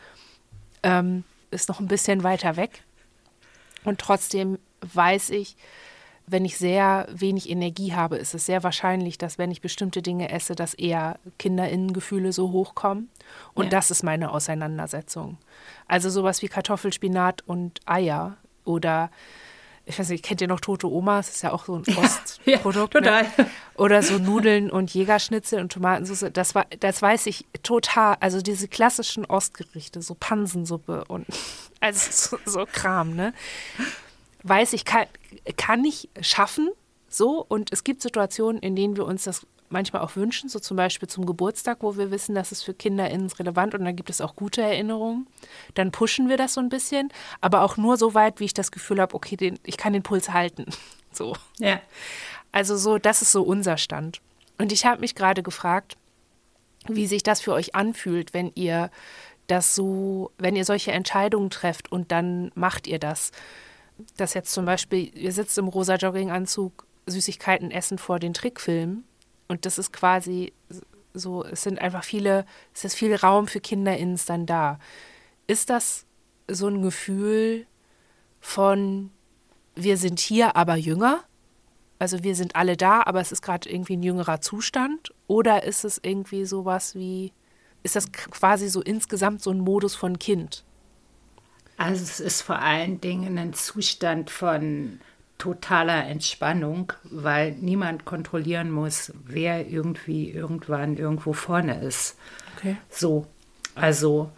[0.83, 2.83] ähm, ist noch ein bisschen weiter weg.
[3.83, 5.55] Und trotzdem weiß ich,
[6.27, 10.31] wenn ich sehr wenig Energie habe, ist es sehr wahrscheinlich, dass wenn ich bestimmte Dinge
[10.31, 13.09] esse, dass eher Kinderinnengefühle so hochkommen.
[13.53, 13.69] Und ja.
[13.71, 15.37] das ist meine Auseinandersetzung.
[15.87, 19.11] Also sowas wie Kartoffelspinat und Eier oder
[19.91, 21.27] ich weiß nicht, kennt ihr noch Tote Omas?
[21.27, 22.39] Das ist ja auch so ein Ostprodukt.
[22.45, 22.89] Ja, ja, ne?
[22.89, 23.23] total.
[23.23, 23.49] Ne?
[23.75, 26.31] Oder so Nudeln und Jägerschnitzel und Tomatensauce.
[26.31, 28.17] Das, war, das weiß ich total.
[28.21, 31.27] Also diese klassischen Ostgerichte, so Pansensuppe und
[31.81, 33.33] also so, so Kram, ne?
[34.43, 35.05] Weiß ich, kann,
[35.57, 36.69] kann ich schaffen,
[37.09, 37.45] so.
[37.47, 41.07] Und es gibt Situationen, in denen wir uns das manchmal auch wünschen, so zum Beispiel
[41.07, 44.35] zum Geburtstag, wo wir wissen, das ist für KinderInnen relevant und dann gibt es auch
[44.35, 45.27] gute Erinnerungen.
[45.73, 48.71] Dann pushen wir das so ein bisschen, aber auch nur so weit, wie ich das
[48.71, 50.65] Gefühl habe, okay, den, ich kann den Puls halten.
[51.13, 51.35] So.
[51.59, 51.81] Ja.
[52.53, 54.21] Also so, das ist so unser Stand.
[54.57, 55.97] Und ich habe mich gerade gefragt,
[56.87, 58.91] wie sich das für euch anfühlt, wenn ihr
[59.47, 63.33] das so, wenn ihr solche Entscheidungen trefft und dann macht ihr das.
[64.15, 69.03] Dass jetzt zum Beispiel, ihr sitzt im rosa Jogginganzug, Süßigkeiten essen vor den Trickfilmen
[69.51, 70.53] und das ist quasi
[71.13, 74.79] so, es sind einfach viele, es ist viel Raum für KinderInnen dann da.
[75.45, 76.05] Ist das
[76.49, 77.67] so ein Gefühl
[78.39, 79.11] von,
[79.75, 81.25] wir sind hier, aber jünger?
[81.99, 85.13] Also wir sind alle da, aber es ist gerade irgendwie ein jüngerer Zustand?
[85.27, 87.33] Oder ist es irgendwie sowas wie,
[87.83, 90.63] ist das quasi so insgesamt so ein Modus von Kind?
[91.75, 95.01] Also es ist vor allen Dingen ein Zustand von
[95.41, 102.15] totaler Entspannung, weil niemand kontrollieren muss, wer irgendwie irgendwann irgendwo vorne ist.
[102.55, 102.77] Okay.
[102.91, 103.25] So,
[103.73, 104.31] also,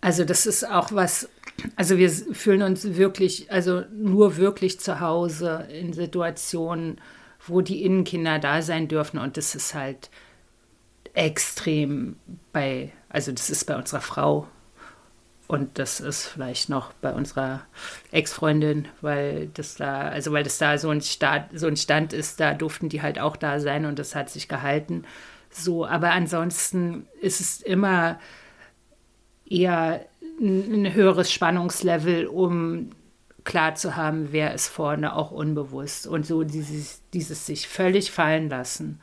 [0.00, 1.28] also das ist auch was,
[1.76, 7.00] also wir fühlen uns wirklich, also nur wirklich zu Hause in Situationen,
[7.46, 10.10] wo die Innenkinder da sein dürfen und das ist halt
[11.14, 12.16] extrem
[12.52, 14.48] bei, also das ist bei unserer Frau
[15.48, 17.62] und das ist vielleicht noch bei unserer
[18.10, 22.40] Ex-Freundin, weil das da, also weil das da so ein, Start, so ein Stand ist,
[22.40, 25.04] da durften die halt auch da sein und das hat sich gehalten.
[25.50, 28.18] So, aber ansonsten ist es immer
[29.48, 30.04] eher
[30.40, 32.90] ein, ein höheres Spannungslevel, um
[33.44, 36.08] klar zu haben, wer ist vorne, auch unbewusst.
[36.08, 39.00] Und so dieses, dieses sich völlig fallen lassen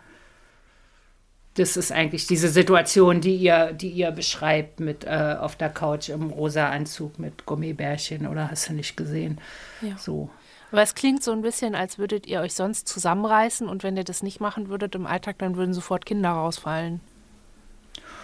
[1.56, 6.10] das ist eigentlich diese Situation, die ihr, die ihr beschreibt mit äh, auf der Couch
[6.10, 9.40] im rosa Anzug mit Gummibärchen oder hast du nicht gesehen?
[9.82, 9.98] Ja.
[9.98, 10.30] So.
[10.72, 14.04] Aber es klingt so ein bisschen, als würdet ihr euch sonst zusammenreißen und wenn ihr
[14.04, 17.00] das nicht machen würdet im Alltag, dann würden sofort Kinder rausfallen.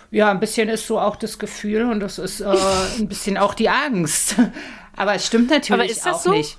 [0.10, 2.56] Ja, ein bisschen ist so auch das Gefühl und das ist äh,
[2.98, 4.36] ein bisschen auch die Angst.
[4.96, 6.32] Aber es stimmt natürlich auch so?
[6.32, 6.58] nicht.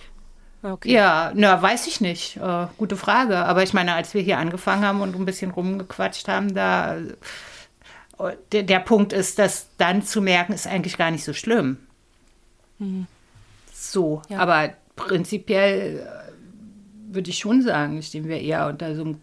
[0.62, 0.92] Okay.
[0.92, 2.36] Ja, na, weiß ich nicht.
[2.36, 3.38] Äh, gute Frage.
[3.38, 8.36] Aber ich meine, als wir hier angefangen haben und ein bisschen rumgequatscht haben, da äh,
[8.52, 11.78] der, der Punkt ist, dass dann zu merken, ist eigentlich gar nicht so schlimm.
[12.78, 13.06] Mhm.
[13.72, 14.38] So, ja.
[14.38, 19.20] aber prinzipiell äh, würde ich schon sagen, stehen wir eher unter so einem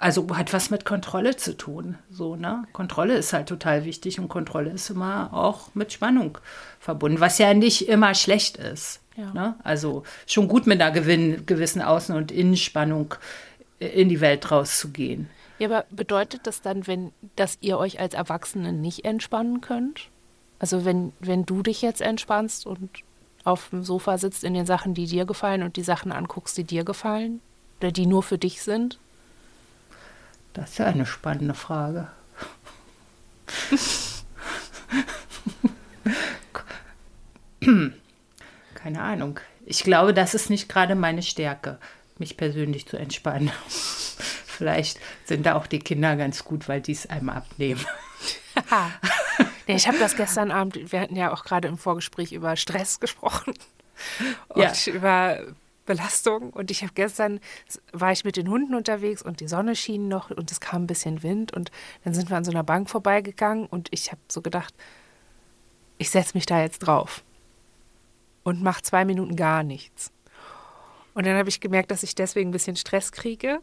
[0.00, 1.98] also hat was mit Kontrolle zu tun.
[2.10, 2.64] So, ne?
[2.72, 6.38] Kontrolle ist halt total wichtig und Kontrolle ist immer auch mit Spannung
[6.78, 9.00] verbunden, was ja nicht immer schlecht ist.
[9.20, 9.32] Ja.
[9.34, 9.54] Ne?
[9.62, 13.14] Also schon gut mit einer gewissen Außen- und Innenspannung
[13.78, 15.28] in die Welt rauszugehen.
[15.58, 20.08] Ja, aber bedeutet das dann, wenn, dass ihr euch als Erwachsene nicht entspannen könnt?
[20.58, 22.88] Also wenn, wenn du dich jetzt entspannst und
[23.44, 26.64] auf dem Sofa sitzt in den Sachen, die dir gefallen und die Sachen anguckst, die
[26.64, 27.40] dir gefallen
[27.80, 28.98] oder die nur für dich sind?
[30.54, 32.08] Das ist ja eine spannende Frage.
[38.82, 39.40] Keine Ahnung.
[39.66, 41.78] Ich glaube, das ist nicht gerade meine Stärke,
[42.18, 43.50] mich persönlich zu entspannen.
[43.68, 47.84] Vielleicht sind da auch die Kinder ganz gut, weil die es einem abnehmen.
[49.66, 53.00] nee, ich habe das gestern Abend, wir hatten ja auch gerade im Vorgespräch über Stress
[53.00, 53.54] gesprochen
[54.48, 54.92] und ja.
[54.92, 55.40] über
[55.86, 56.50] Belastung.
[56.50, 57.40] Und ich habe gestern,
[57.92, 60.86] war ich mit den Hunden unterwegs und die Sonne schien noch und es kam ein
[60.86, 61.52] bisschen Wind.
[61.52, 61.70] Und
[62.04, 64.74] dann sind wir an so einer Bank vorbeigegangen und ich habe so gedacht,
[65.98, 67.22] ich setze mich da jetzt drauf
[68.50, 70.12] und mache zwei Minuten gar nichts.
[71.14, 73.60] Und dann habe ich gemerkt, dass ich deswegen ein bisschen Stress kriege.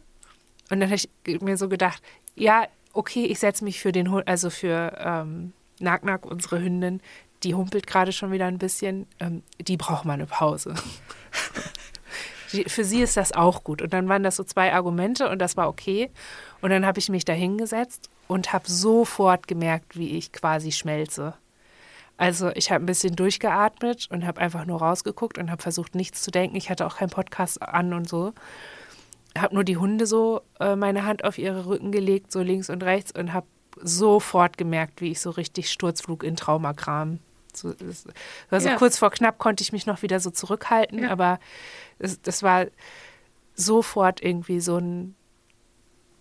[0.70, 2.02] Und dann habe ich mir so gedacht,
[2.34, 7.00] ja, okay, ich setze mich für den also für ähm, Nack Nack, unsere Hündin,
[7.42, 10.74] die humpelt gerade schon wieder ein bisschen, ähm, die braucht mal eine Pause.
[12.66, 13.82] für sie ist das auch gut.
[13.82, 16.10] Und dann waren das so zwei Argumente und das war okay.
[16.60, 21.34] Und dann habe ich mich da hingesetzt und habe sofort gemerkt, wie ich quasi schmelze.
[22.18, 26.20] Also ich habe ein bisschen durchgeatmet und habe einfach nur rausgeguckt und habe versucht, nichts
[26.20, 26.56] zu denken.
[26.56, 28.34] Ich hatte auch keinen Podcast an und so.
[29.38, 32.82] Habe nur die Hunde so äh, meine Hand auf ihre Rücken gelegt, so links und
[32.82, 33.46] rechts und habe
[33.80, 38.04] sofort gemerkt, wie ich so richtig Sturzflug in so, das
[38.50, 38.76] war so ja.
[38.76, 41.10] kurz vor knapp konnte ich mich noch wieder so zurückhalten, ja.
[41.10, 41.38] aber
[41.98, 42.66] das, das war
[43.54, 45.14] sofort irgendwie so ein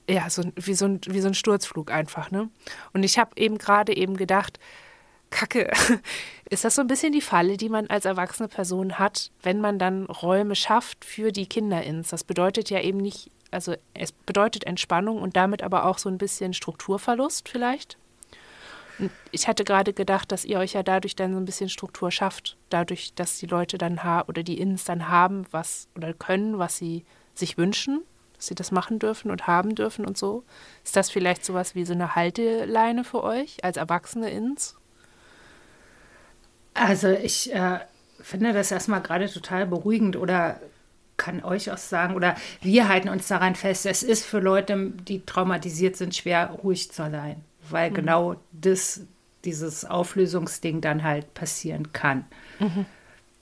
[0.09, 2.49] ja, so, wie, so ein, wie so ein Sturzflug einfach, ne?
[2.93, 4.57] Und ich habe eben gerade eben gedacht,
[5.29, 5.71] Kacke,
[6.49, 9.79] ist das so ein bisschen die Falle, die man als erwachsene Person hat, wenn man
[9.79, 12.09] dann Räume schafft für die Kinder ins?
[12.09, 16.17] Das bedeutet ja eben nicht, also es bedeutet Entspannung und damit aber auch so ein
[16.17, 17.97] bisschen Strukturverlust vielleicht?
[19.31, 22.57] Ich hatte gerade gedacht, dass ihr euch ja dadurch dann so ein bisschen Struktur schafft,
[22.69, 26.77] dadurch, dass die Leute dann haben oder die Inns dann haben, was oder können, was
[26.77, 28.01] sie sich wünschen,
[28.35, 30.43] dass sie das machen dürfen und haben dürfen und so.
[30.83, 34.75] Ist das vielleicht sowas wie so eine Halteleine für euch als erwachsene Inns?
[36.77, 37.79] Also ich äh,
[38.21, 40.59] finde das erstmal gerade total beruhigend oder
[41.17, 45.25] kann euch auch sagen, oder wir halten uns daran fest, es ist für Leute, die
[45.25, 47.95] traumatisiert sind, schwer ruhig zu sein weil mhm.
[47.95, 49.01] genau das,
[49.45, 52.25] dieses Auflösungsding dann halt passieren kann.
[52.59, 52.85] Mhm.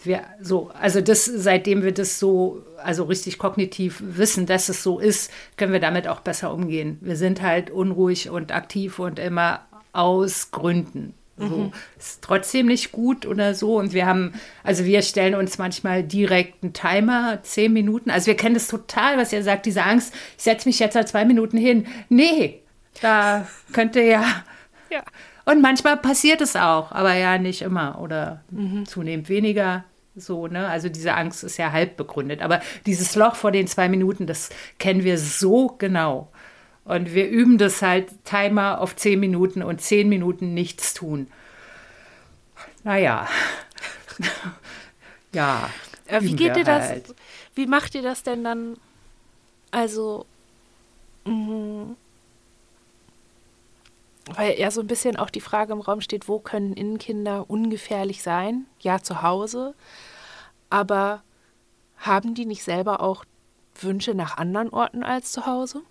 [0.03, 4.99] Wir, so, also das, seitdem wir das so, also richtig kognitiv wissen, dass es so
[4.99, 6.97] ist, können wir damit auch besser umgehen.
[7.01, 11.13] Wir sind halt unruhig und aktiv und immer aus Gründen.
[11.37, 11.45] So.
[11.45, 11.73] Mhm.
[11.97, 13.77] Ist trotzdem nicht gut oder so.
[13.77, 18.09] Und wir haben, also wir stellen uns manchmal direkt einen Timer, zehn Minuten.
[18.09, 21.09] Also wir kennen das total, was ihr sagt, diese Angst, ich setze mich jetzt halt
[21.09, 21.87] zwei Minuten hin.
[22.07, 22.61] Nee,
[23.01, 24.23] da könnte ja.
[24.89, 25.03] ja.
[25.43, 28.85] Und manchmal passiert es auch, aber ja nicht immer oder mhm.
[28.85, 29.83] zunehmend weniger.
[30.15, 30.69] So, ne?
[30.69, 32.41] Also diese Angst ist ja halb begründet.
[32.41, 36.31] Aber dieses Loch vor den zwei Minuten, das kennen wir so genau.
[36.85, 41.27] Und wir üben das halt Timer auf zehn Minuten und zehn Minuten nichts tun.
[42.83, 43.27] Naja.
[45.33, 45.69] ja.
[46.05, 46.89] Äh, wie geht ihr das?
[46.89, 47.15] Halt.
[47.55, 48.77] Wie macht ihr das denn dann?
[49.71, 50.27] Also,
[51.25, 51.95] mh,
[54.33, 58.23] weil ja so ein bisschen auch die Frage im Raum steht, wo können Innenkinder ungefährlich
[58.23, 58.65] sein?
[58.79, 59.75] Ja, zu Hause.
[60.69, 61.21] Aber
[61.97, 63.23] haben die nicht selber auch
[63.79, 65.81] Wünsche nach anderen Orten als zu Hause?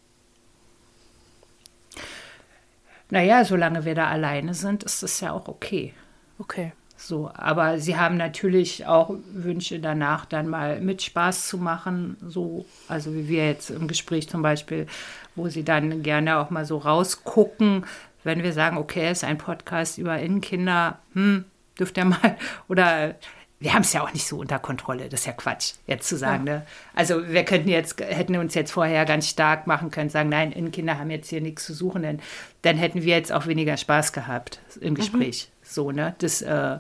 [3.10, 5.94] Naja, solange wir da alleine sind, ist das ja auch okay.
[6.38, 6.72] Okay.
[6.96, 12.64] So, aber sie haben natürlich auch Wünsche danach, dann mal mit Spaß zu machen, so,
[12.88, 14.86] also wie wir jetzt im Gespräch zum Beispiel,
[15.34, 17.84] wo sie dann gerne auch mal so rausgucken,
[18.22, 21.44] wenn wir sagen, okay, es ist ein Podcast über Innenkinder, hm,
[21.78, 22.36] dürft ihr mal,
[22.68, 23.16] oder
[23.64, 26.18] wir haben es ja auch nicht so unter Kontrolle, das ist ja Quatsch, jetzt zu
[26.18, 26.46] sagen.
[26.46, 26.56] Ja.
[26.56, 26.66] Ne?
[26.94, 30.98] Also wir könnten jetzt, hätten uns jetzt vorher ganz stark machen können, sagen, nein, Innenkinder
[30.98, 32.20] haben jetzt hier nichts zu suchen, denn
[32.60, 34.96] dann hätten wir jetzt auch weniger Spaß gehabt im mhm.
[34.96, 35.48] Gespräch.
[35.48, 35.66] Mhm.
[35.66, 36.14] So, ne?
[36.18, 36.76] Das, äh,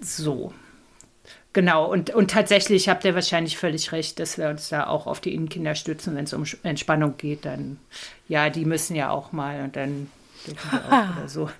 [0.00, 0.52] so.
[1.52, 5.20] Genau, und, und tatsächlich habt ihr wahrscheinlich völlig recht, dass wir uns da auch auf
[5.20, 7.78] die Innenkinder stützen, wenn es um Entspannung geht, dann,
[8.26, 10.10] ja, die müssen ja auch mal und dann
[10.44, 11.50] dürfen wir auch oder so.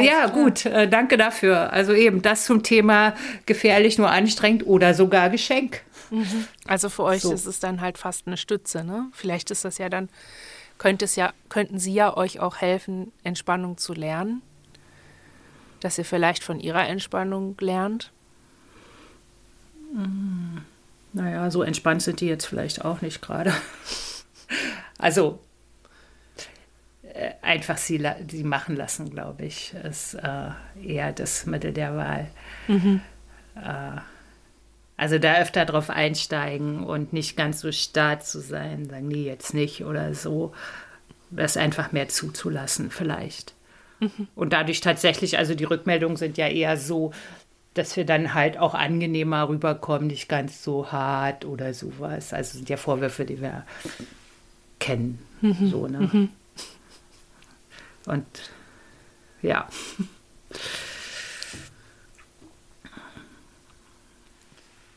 [0.00, 1.72] Ja, gut, äh, danke dafür.
[1.72, 3.14] Also eben das zum Thema
[3.46, 5.82] gefährlich, nur anstrengend oder sogar Geschenk.
[6.10, 6.46] Mhm.
[6.66, 7.32] Also für euch so.
[7.32, 9.06] ist es dann halt fast eine Stütze, ne?
[9.12, 10.08] Vielleicht ist das ja dann,
[10.78, 14.42] könnte es ja, könnten sie ja euch auch helfen, Entspannung zu lernen.
[15.80, 18.12] Dass ihr vielleicht von ihrer Entspannung lernt.
[19.92, 20.62] Mhm.
[21.12, 23.52] Naja, so entspannt sind die jetzt vielleicht auch nicht gerade.
[24.98, 25.40] also
[27.42, 30.50] einfach sie, sie machen lassen, glaube ich, ist äh,
[30.82, 32.28] eher das Mittel der Wahl.
[32.68, 33.00] Mhm.
[33.56, 34.00] Äh,
[34.96, 39.52] also da öfter drauf einsteigen und nicht ganz so starr zu sein, sagen, nee, jetzt
[39.52, 40.52] nicht oder so.
[41.30, 43.54] Das einfach mehr zuzulassen, vielleicht.
[44.00, 44.28] Mhm.
[44.34, 47.12] Und dadurch tatsächlich, also die Rückmeldungen sind ja eher so,
[47.74, 52.32] dass wir dann halt auch angenehmer rüberkommen, nicht ganz so hart oder sowas.
[52.32, 53.64] Also sind ja Vorwürfe, die wir
[54.78, 55.18] kennen.
[55.40, 55.68] Mhm.
[55.70, 56.28] So, ne?
[58.06, 58.26] Und
[59.42, 59.68] ja.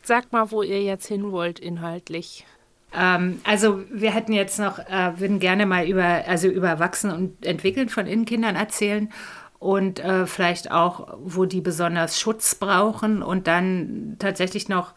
[0.03, 2.45] Sagt mal, wo ihr jetzt hin wollt inhaltlich.
[2.93, 7.45] Ähm, also wir hätten jetzt noch, äh, würden gerne mal über, also über Wachsen und
[7.45, 9.11] Entwickeln von Innenkindern erzählen
[9.59, 14.93] und äh, vielleicht auch, wo die besonders Schutz brauchen und dann tatsächlich noch,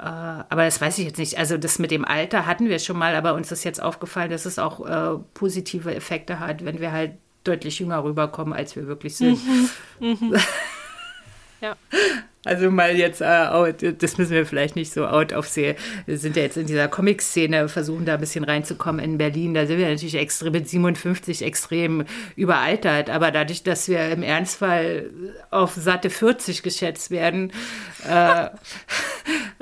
[0.00, 3.14] aber das weiß ich jetzt nicht, also das mit dem Alter hatten wir schon mal,
[3.14, 7.12] aber uns ist jetzt aufgefallen, dass es auch äh, positive Effekte hat, wenn wir halt
[7.44, 9.38] deutlich jünger rüberkommen, als wir wirklich sind.
[10.00, 10.08] Mhm.
[10.20, 10.36] Mhm.
[11.60, 11.76] ja.
[12.44, 15.76] Also mal jetzt, äh, das müssen wir vielleicht nicht so out auf sehen.
[16.04, 19.54] Wir sind ja jetzt in dieser Comic-Szene, versuchen da ein bisschen reinzukommen in Berlin.
[19.54, 22.04] Da sind wir natürlich extrem mit 57 extrem
[22.36, 23.08] überaltert.
[23.08, 25.10] Aber dadurch, dass wir im Ernstfall
[25.50, 27.50] auf satte 40 geschätzt werden,
[28.06, 28.48] äh,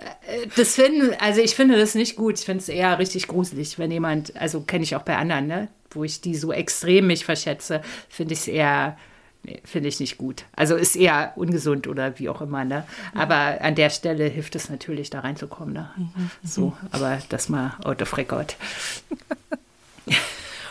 [0.57, 2.39] das finden, also ich finde das nicht gut.
[2.39, 5.69] Ich finde es eher richtig gruselig, wenn jemand, also kenne ich auch bei anderen, ne,
[5.91, 8.97] wo ich die so extrem mich verschätze, finde ich es eher
[9.45, 10.45] Nee, finde ich nicht gut.
[10.55, 12.65] Also ist eher ungesund oder wie auch immer.
[12.65, 12.87] Ne?
[13.13, 15.75] Aber an der Stelle hilft es natürlich, da reinzukommen.
[15.75, 15.91] Ne?
[15.97, 16.31] Mhm.
[16.45, 18.57] So, aber das mal out of record.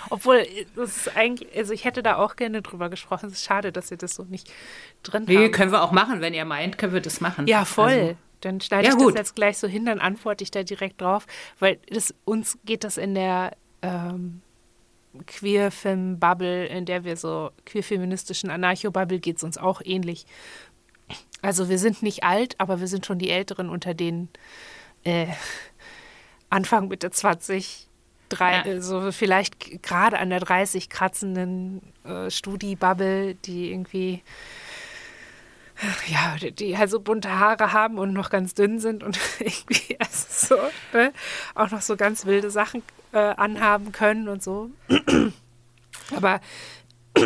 [0.09, 3.27] Obwohl, das ist eigentlich, also ich hätte da auch gerne drüber gesprochen.
[3.27, 4.51] Es ist schade, dass ihr das so nicht
[5.03, 5.51] drin nee, haben.
[5.51, 6.21] können wir auch machen.
[6.21, 7.47] Wenn ihr meint, können wir das machen.
[7.47, 7.89] Ja, voll.
[7.89, 9.13] Also, dann schneide ja, ich gut.
[9.13, 11.25] das jetzt gleich so hin, dann antworte ich da direkt drauf.
[11.59, 14.41] Weil das, uns geht das in der ähm,
[15.25, 20.25] Queerfilm-Bubble, in der wir so queerfeministischen Anarcho-Bubble geht es uns auch ähnlich.
[21.41, 24.29] Also wir sind nicht alt, aber wir sind schon die Älteren unter den
[25.03, 25.27] äh,
[26.49, 27.87] Anfang Mitte 20,
[28.29, 28.65] drei, ja.
[28.65, 34.21] äh, so vielleicht gerade an der 30 kratzenden äh, Studi-Bubble, die irgendwie
[36.07, 40.25] ja, die halt so bunte Haare haben und noch ganz dünn sind und irgendwie also
[40.29, 41.13] so, ne?
[41.55, 44.69] auch noch so ganz wilde Sachen äh, anhaben können und so.
[46.15, 46.41] Aber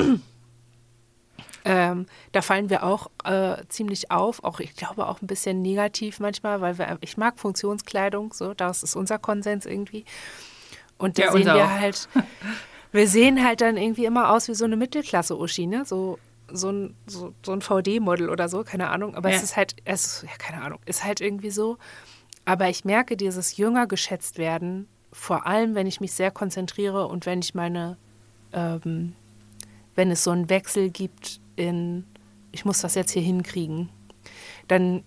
[1.65, 6.19] ähm, da fallen wir auch äh, ziemlich auf, auch ich glaube auch ein bisschen negativ
[6.19, 10.05] manchmal, weil wir, ich mag Funktionskleidung, so, das ist unser Konsens irgendwie.
[10.97, 11.69] Und da ja, sehen wir auch.
[11.69, 12.07] halt,
[12.91, 15.83] wir sehen halt dann irgendwie immer aus wie so eine Mittelklasse-Uschi, ne?
[15.85, 16.19] So,
[16.51, 19.15] so ein, so, so ein VD-Model oder so, keine Ahnung.
[19.15, 19.36] Aber ja.
[19.36, 21.77] es ist halt, es ist, ja, keine Ahnung, ist halt irgendwie so.
[22.45, 27.25] Aber ich merke dieses jünger geschätzt werden vor allem, wenn ich mich sehr konzentriere und
[27.25, 27.97] wenn ich meine,
[28.51, 29.15] ähm,
[29.95, 32.05] wenn es so einen Wechsel gibt in,
[32.51, 33.89] ich muss das jetzt hier hinkriegen,
[34.67, 35.03] dann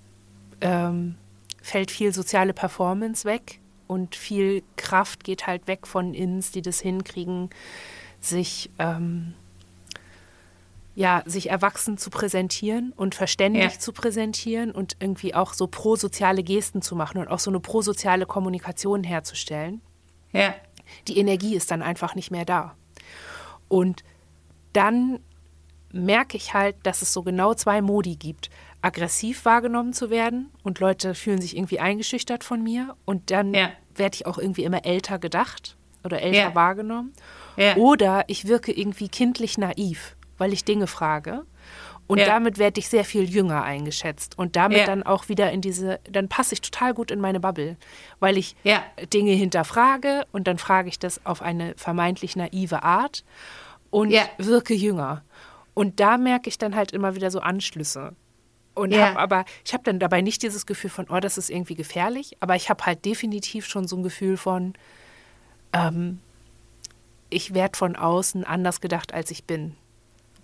[0.62, 1.16] ähm,
[1.60, 6.80] fällt viel soziale Performance weg und viel Kraft geht halt weg von Ins, die das
[6.80, 7.50] hinkriegen,
[8.20, 9.34] sich ähm,
[10.98, 13.78] ja, sich erwachsen zu präsentieren und verständlich ja.
[13.78, 18.26] zu präsentieren und irgendwie auch so prosoziale Gesten zu machen und auch so eine prosoziale
[18.26, 19.80] Kommunikation herzustellen.
[20.32, 20.56] Ja.
[21.06, 22.74] Die Energie ist dann einfach nicht mehr da.
[23.68, 24.02] Und
[24.72, 25.20] dann
[25.92, 28.50] merke ich halt, dass es so genau zwei Modi gibt.
[28.82, 33.70] Aggressiv wahrgenommen zu werden und Leute fühlen sich irgendwie eingeschüchtert von mir und dann ja.
[33.94, 36.54] werde ich auch irgendwie immer älter gedacht oder älter ja.
[36.56, 37.12] wahrgenommen.
[37.56, 37.76] Ja.
[37.76, 41.44] Oder ich wirke irgendwie kindlich naiv, weil ich Dinge frage
[42.08, 42.24] und ja.
[42.24, 44.38] damit werde ich sehr viel jünger eingeschätzt.
[44.38, 44.86] Und damit ja.
[44.86, 47.76] dann auch wieder in diese, dann passe ich total gut in meine Bubble,
[48.18, 48.82] weil ich ja.
[49.12, 53.24] Dinge hinterfrage und dann frage ich das auf eine vermeintlich naive Art
[53.90, 55.22] und wirke jünger.
[55.74, 58.16] Und da merke ich dann halt immer wieder so Anschlüsse.
[58.74, 59.08] Und ja.
[59.08, 62.38] habe aber, ich habe dann dabei nicht dieses Gefühl von, oh, das ist irgendwie gefährlich,
[62.40, 64.72] aber ich habe halt definitiv schon so ein Gefühl von,
[65.74, 66.20] ähm,
[67.28, 69.76] ich werde von außen anders gedacht, als ich bin.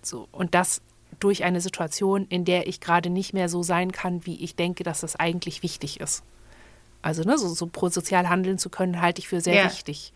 [0.07, 0.29] So.
[0.33, 0.81] Und das
[1.21, 4.85] durch eine Situation, in der ich gerade nicht mehr so sein kann, wie ich denke,
[4.85, 6.23] dass das eigentlich wichtig ist.
[7.03, 9.65] Also ne, so, so prosozial handeln zu können, halte ich für sehr ja.
[9.67, 10.13] wichtig.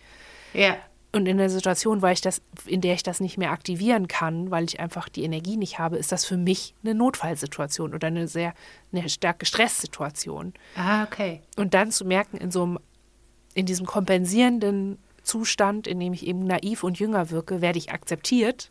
[0.54, 0.76] Ja.
[1.12, 4.50] Und in der Situation, weil ich das, in der ich das nicht mehr aktivieren kann,
[4.50, 8.28] weil ich einfach die Energie nicht habe, ist das für mich eine Notfallsituation oder eine
[8.28, 8.54] sehr
[8.92, 10.52] eine starke Stresssituation.
[10.76, 11.40] Ah, okay.
[11.56, 12.78] Und dann zu merken, in so einem,
[13.54, 18.70] in diesem kompensierenden Zustand, in dem ich eben naiv und jünger wirke, werde ich akzeptiert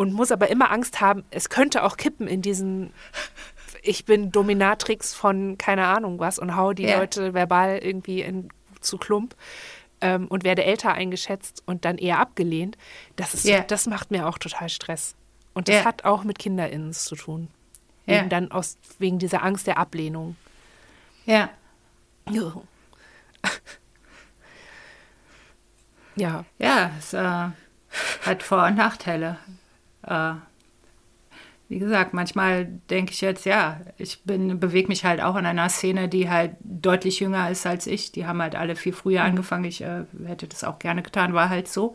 [0.00, 2.94] und muss aber immer Angst haben, es könnte auch kippen in diesen
[3.82, 6.98] ich bin Dominatrix von keine Ahnung was und hau die ja.
[6.98, 8.48] Leute verbal irgendwie in,
[8.80, 9.36] zu Klump
[10.00, 12.78] ähm, und werde älter eingeschätzt und dann eher abgelehnt.
[13.16, 13.60] Das, ist, ja.
[13.60, 15.16] das macht mir auch total Stress.
[15.52, 15.84] Und das ja.
[15.84, 17.48] hat auch mit KinderInnen zu tun.
[18.06, 20.36] Eben dann aus, wegen dieser Angst der Ablehnung.
[21.26, 21.50] Ja.
[26.16, 26.46] Ja.
[26.58, 27.18] Ja, es äh,
[28.22, 29.36] hat Vor- und Nachteile.
[30.02, 30.34] Äh,
[31.70, 35.68] wie gesagt, manchmal denke ich jetzt, ja, ich bin, bewege mich halt auch in einer
[35.68, 38.10] Szene, die halt deutlich jünger ist als ich.
[38.10, 39.26] Die haben halt alle viel früher mhm.
[39.26, 39.64] angefangen.
[39.66, 41.94] Ich äh, hätte das auch gerne getan, war halt so.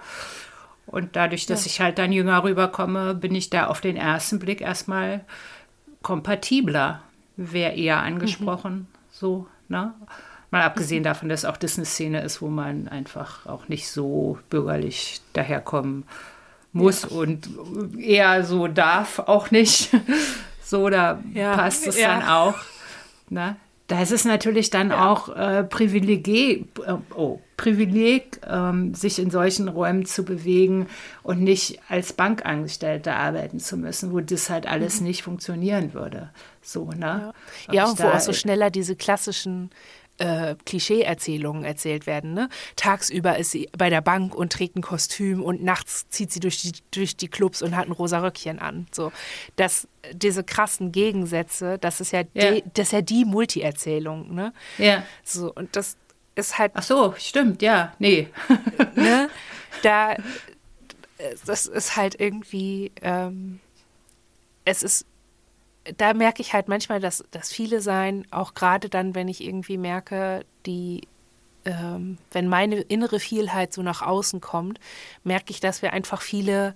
[0.86, 1.70] Und dadurch, dass ja.
[1.70, 5.26] ich halt dann jünger rüberkomme, bin ich da auf den ersten Blick erstmal
[6.02, 7.02] kompatibler.
[7.36, 8.88] Wäre eher angesprochen, mhm.
[9.12, 9.94] so, ne?
[10.52, 11.06] Mal abgesehen mhm.
[11.06, 16.06] davon, dass auch das eine Szene ist, wo man einfach auch nicht so bürgerlich daherkommen
[16.76, 17.10] muss ja.
[17.10, 17.50] und
[17.98, 19.90] eher so darf auch nicht.
[20.64, 21.56] so, da ja.
[21.56, 22.20] passt es ja.
[22.20, 22.56] dann auch.
[23.30, 23.56] Ne?
[23.88, 29.68] Da ist es natürlich dann auch äh, Privileg, äh, oh, Privileg ähm, sich in solchen
[29.68, 30.88] Räumen zu bewegen
[31.24, 35.08] und nicht als Bankangestellte arbeiten zu müssen, wo das halt alles mhm.
[35.08, 36.32] nicht funktionieren würde.
[36.62, 37.32] So, ne?
[37.68, 39.70] Ja, ja und wo auch so schneller diese klassischen
[40.18, 42.34] äh, Klischee-Erzählungen erzählt werden.
[42.34, 42.50] Ne?
[42.76, 46.62] Tagsüber ist sie bei der Bank und trägt ein Kostüm und nachts zieht sie durch
[46.62, 48.88] die, durch die Clubs und hat ein rosa Röckchen an.
[48.92, 49.12] So,
[49.56, 52.52] das, diese krassen Gegensätze, das ist ja, ja.
[52.52, 54.34] Die, das ist ja die Multi-Erzählung.
[54.34, 54.54] Ne?
[54.78, 55.04] Ja.
[55.24, 55.98] So, und das
[56.36, 56.72] ist halt.
[56.76, 58.30] Ach so, stimmt, ja, nee.
[58.96, 59.30] ne?
[59.84, 60.16] Da,
[61.46, 63.60] das ist halt irgendwie, ähm,
[64.64, 65.06] es ist
[65.98, 69.78] da merke ich halt manchmal, dass, dass viele sein, auch gerade dann, wenn ich irgendwie
[69.78, 71.02] merke, die,
[71.66, 74.80] ähm, wenn meine innere Vielheit so nach außen kommt,
[75.24, 76.76] merke ich, dass wir einfach viele,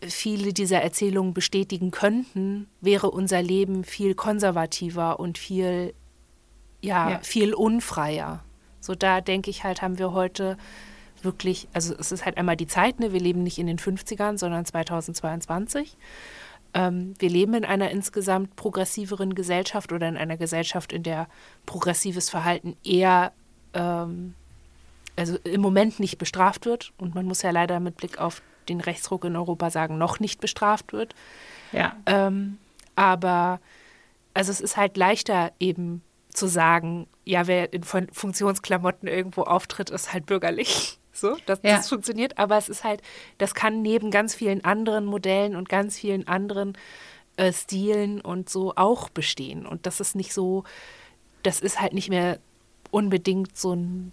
[0.00, 5.94] viele dieser Erzählungen bestätigen könnten, wäre unser Leben viel konservativer und viel,
[6.82, 7.18] ja, ja.
[7.20, 8.44] viel unfreier.
[8.80, 10.58] So da denke ich halt, haben wir heute
[11.22, 13.12] wirklich, also es ist halt einmal die Zeit, ne?
[13.12, 15.96] wir leben nicht in den 50ern, sondern 2022.
[16.74, 21.28] Ähm, wir leben in einer insgesamt progressiveren Gesellschaft oder in einer Gesellschaft, in der
[21.66, 23.32] progressives Verhalten eher,
[23.74, 24.34] ähm,
[25.16, 26.92] also im Moment nicht bestraft wird.
[26.98, 30.40] Und man muss ja leider mit Blick auf den Rechtsruck in Europa sagen, noch nicht
[30.40, 31.14] bestraft wird.
[31.72, 31.96] Ja.
[32.06, 32.58] Ähm,
[32.96, 33.60] aber
[34.34, 40.12] also es ist halt leichter eben zu sagen, ja, wer in Funktionsklamotten irgendwo auftritt, ist
[40.12, 40.98] halt bürgerlich.
[41.12, 41.76] So, dass ja.
[41.76, 42.38] das funktioniert.
[42.38, 43.02] Aber es ist halt,
[43.38, 46.76] das kann neben ganz vielen anderen Modellen und ganz vielen anderen
[47.36, 49.66] äh, Stilen und so auch bestehen.
[49.66, 50.64] Und das ist nicht so,
[51.42, 52.38] das ist halt nicht mehr
[52.90, 54.12] unbedingt so ein,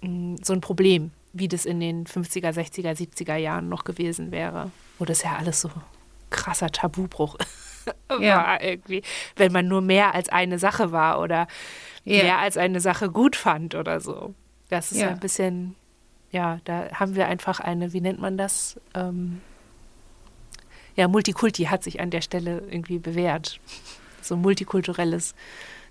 [0.00, 4.70] mm, so ein Problem, wie das in den 50er, 60er, 70er Jahren noch gewesen wäre.
[4.98, 5.70] Wo das ja alles so
[6.30, 7.36] krasser Tabubruch
[8.20, 8.36] ja.
[8.36, 9.02] war irgendwie,
[9.36, 11.46] wenn man nur mehr als eine Sache war oder
[12.04, 12.22] ja.
[12.22, 14.34] mehr als eine Sache gut fand oder so.
[14.68, 15.10] Das ist ja.
[15.10, 15.74] ein bisschen
[16.32, 18.80] ja, da haben wir einfach eine, wie nennt man das?
[18.94, 19.40] Ähm,
[20.96, 23.60] ja, Multikulti hat sich an der Stelle irgendwie bewährt.
[24.24, 25.34] So multikulturelles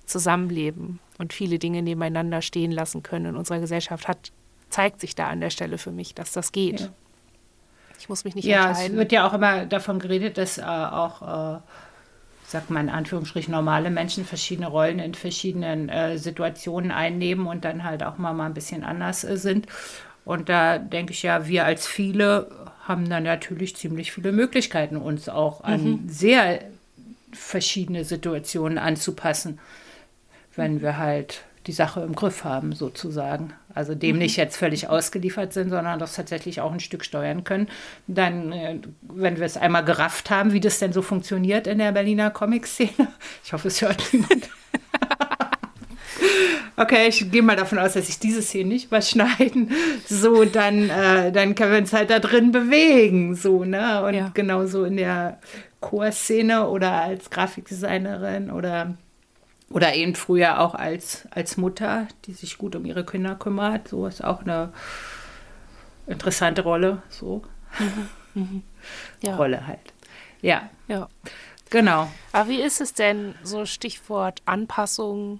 [0.06, 4.32] Zusammenleben und viele Dinge nebeneinander stehen lassen können in unserer Gesellschaft hat,
[4.70, 6.80] zeigt sich da an der Stelle für mich, dass das geht.
[6.80, 6.88] Ja.
[8.00, 8.82] Ich muss mich nicht ja, entscheiden.
[8.82, 11.60] Ja, es wird ja auch immer davon geredet, dass äh, auch, äh,
[12.48, 17.84] sagt man in Anführungsstrichen, normale Menschen verschiedene Rollen in verschiedenen äh, Situationen einnehmen und dann
[17.84, 19.68] halt auch mal, mal ein bisschen anders äh, sind.
[20.26, 22.50] Und da denke ich ja, wir als viele
[22.88, 26.10] haben dann natürlich ziemlich viele Möglichkeiten, uns auch an mhm.
[26.10, 26.62] sehr
[27.32, 29.60] verschiedene Situationen anzupassen,
[30.56, 33.54] wenn wir halt die Sache im Griff haben, sozusagen.
[33.74, 34.24] Also dem mhm.
[34.24, 37.70] nicht jetzt völlig ausgeliefert sind, sondern das tatsächlich auch ein Stück steuern können.
[38.08, 41.92] Dann, äh, wenn wir es einmal gerafft haben, wie das denn so funktioniert in der
[41.92, 43.08] Berliner Comic-Szene.
[43.44, 44.50] Ich hoffe, es hört niemand.
[46.78, 49.72] Okay, ich gehe mal davon aus, dass sich diese Szene nicht überschneiden.
[50.08, 53.36] So, dann, äh, dann können wir uns halt da drin bewegen.
[53.36, 54.04] So, ne?
[54.04, 54.32] Und ja.
[54.34, 55.40] genauso in der
[55.80, 58.96] Chorszene oder als Grafikdesignerin oder,
[59.70, 63.88] oder eben früher auch als, als Mutter, die sich gut um ihre Kinder kümmert.
[63.88, 64.72] So ist auch eine
[66.08, 67.02] interessante Rolle.
[67.10, 67.44] So.
[67.80, 68.42] Mhm.
[68.42, 68.64] Mhm.
[69.22, 69.36] Ja.
[69.36, 69.94] Rolle halt.
[70.42, 70.72] Ja.
[70.88, 71.08] Ja.
[71.70, 72.10] Genau.
[72.32, 75.40] Aber wie ist es denn, so Stichwort Anpassung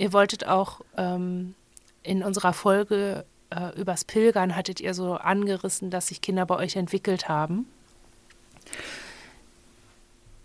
[0.00, 1.54] Ihr wolltet auch ähm,
[2.02, 6.76] in unserer Folge äh, übers Pilgern hattet ihr so angerissen, dass sich Kinder bei euch
[6.76, 7.66] entwickelt haben.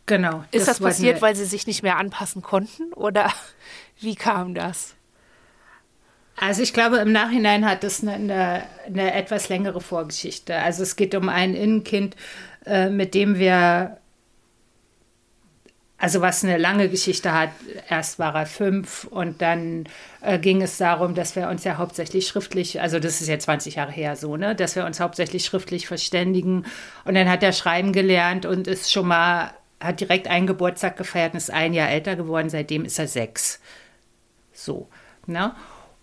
[0.08, 0.44] Genau.
[0.52, 3.32] Ist das, das passiert, weil sie sich nicht mehr anpassen konnten oder
[4.02, 4.94] wie kam das?
[6.36, 10.58] Also ich glaube, im Nachhinein hat es eine, eine, eine etwas längere Vorgeschichte.
[10.58, 12.18] Also es geht um ein Innenkind,
[12.66, 14.00] äh, mit dem wir,
[15.98, 17.50] also was eine lange Geschichte hat.
[17.90, 19.86] Erst war er fünf und dann
[20.22, 23.76] äh, ging es darum, dass wir uns ja hauptsächlich schriftlich, also das ist ja 20
[23.76, 26.66] Jahre her so, ne, dass wir uns hauptsächlich schriftlich verständigen.
[27.06, 31.34] Und dann hat er schreiben gelernt und ist schon mal, hat direkt einen Geburtstag gefeiert
[31.34, 32.50] und ist ein Jahr älter geworden.
[32.50, 33.62] Seitdem ist er sechs.
[34.54, 34.90] So,
[35.28, 35.56] ne?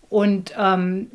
[0.09, 1.09] Und ähm,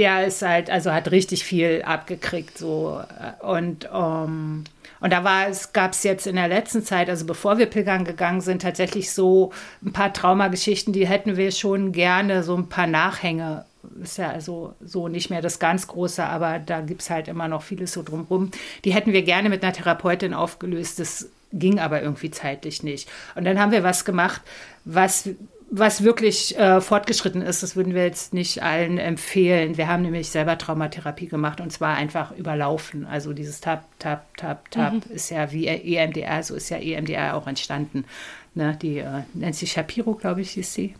[0.00, 2.56] der ist halt, also hat richtig viel abgekriegt.
[2.56, 3.02] So.
[3.40, 4.64] Und, ähm,
[5.00, 8.04] und da war es, gab es jetzt in der letzten Zeit, also bevor wir pilgern
[8.04, 9.52] gegangen sind, tatsächlich so
[9.84, 13.66] ein paar Traumageschichten, die hätten wir schon gerne, so ein paar Nachhänge.
[14.02, 17.48] Ist ja also so nicht mehr das ganz Große, aber da gibt es halt immer
[17.48, 18.52] noch vieles so drumherum.
[18.86, 20.98] Die hätten wir gerne mit einer Therapeutin aufgelöst.
[20.98, 23.06] Das ging aber irgendwie zeitlich nicht.
[23.34, 24.40] Und dann haben wir was gemacht,
[24.86, 25.28] was
[25.70, 29.76] was wirklich äh, fortgeschritten ist, das würden wir jetzt nicht allen empfehlen.
[29.76, 33.06] Wir haben nämlich selber Traumatherapie gemacht und zwar einfach überlaufen.
[33.06, 35.02] Also dieses Tap, Tap, Tap, Tap mhm.
[35.10, 38.04] ist ja wie EMDR, so ist ja EMDR auch entstanden.
[38.54, 40.94] Ne, die äh, Nancy Shapiro, glaube ich, hieß sie.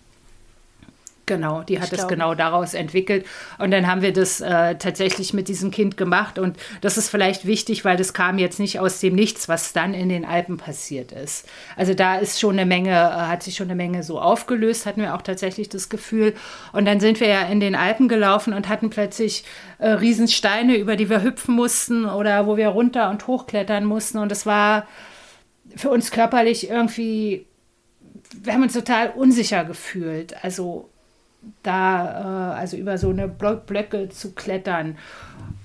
[1.26, 3.24] Genau, die hat es genau daraus entwickelt.
[3.58, 6.40] Und dann haben wir das äh, tatsächlich mit diesem Kind gemacht.
[6.40, 9.94] Und das ist vielleicht wichtig, weil das kam jetzt nicht aus dem Nichts, was dann
[9.94, 11.46] in den Alpen passiert ist.
[11.76, 15.02] Also da ist schon eine Menge, äh, hat sich schon eine Menge so aufgelöst, hatten
[15.02, 16.34] wir auch tatsächlich das Gefühl.
[16.72, 19.44] Und dann sind wir ja in den Alpen gelaufen und hatten plötzlich
[19.78, 24.18] äh, Riesensteine, über die wir hüpfen mussten oder wo wir runter und hochklettern mussten.
[24.18, 24.88] Und es war
[25.76, 27.46] für uns körperlich irgendwie,
[28.42, 30.42] wir haben uns total unsicher gefühlt.
[30.44, 30.89] Also
[31.62, 34.96] da, äh, also über so eine Blöcke zu klettern.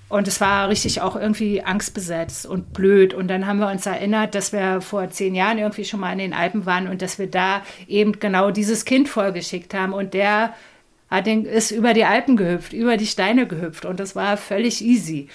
[0.07, 3.13] Und es war richtig auch irgendwie angstbesetzt und blöd.
[3.13, 6.19] Und dann haben wir uns erinnert, dass wir vor zehn Jahren irgendwie schon mal in
[6.19, 9.93] den Alpen waren und dass wir da eben genau dieses Kind vorgeschickt haben.
[9.93, 10.53] Und der
[11.09, 13.85] hat den, ist über die Alpen gehüpft, über die Steine gehüpft.
[13.85, 15.27] Und das war völlig easy.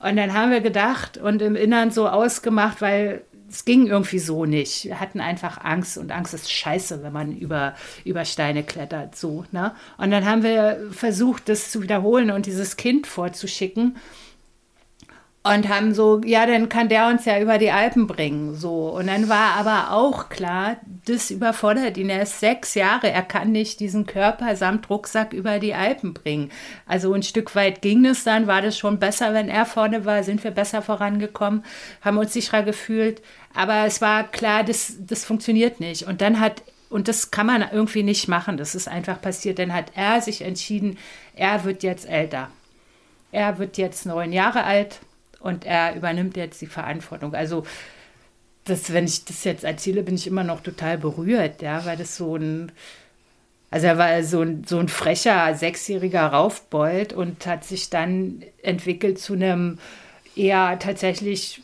[0.00, 4.44] Und dann haben wir gedacht und im Innern so ausgemacht, weil es ging irgendwie so
[4.44, 4.84] nicht.
[4.84, 7.74] Wir hatten einfach Angst und Angst ist scheiße, wenn man über,
[8.04, 9.74] über Steine klettert, so, ne?
[9.98, 13.96] Und dann haben wir versucht, das zu wiederholen und dieses Kind vorzuschicken
[15.42, 18.90] und haben so, ja, dann kann der uns ja über die Alpen bringen, so.
[18.90, 20.76] Und dann war aber auch klar,
[21.06, 22.10] das überfordert ihn.
[22.10, 26.50] Er ist sechs Jahre, er kann nicht diesen Körper samt Rucksack über die Alpen bringen.
[26.86, 30.22] Also ein Stück weit ging es dann, war das schon besser, wenn er vorne war,
[30.24, 31.64] sind wir besser vorangekommen,
[32.02, 33.22] haben uns sicherer gefühlt.
[33.54, 36.06] Aber es war klar, das, das funktioniert nicht.
[36.06, 38.56] Und dann hat und das kann man irgendwie nicht machen.
[38.56, 39.60] Das ist einfach passiert.
[39.60, 40.98] Dann hat er sich entschieden,
[41.36, 42.50] er wird jetzt älter.
[43.30, 44.98] Er wird jetzt neun Jahre alt
[45.40, 47.34] und er übernimmt jetzt die Verantwortung.
[47.34, 47.64] Also
[48.64, 52.16] das, wenn ich das jetzt erzähle, bin ich immer noch total berührt, ja, weil das
[52.16, 52.72] so ein,
[53.70, 59.18] also er war so ein, so ein frecher sechsjähriger Raufbold und hat sich dann entwickelt
[59.18, 59.78] zu einem
[60.36, 61.62] eher tatsächlich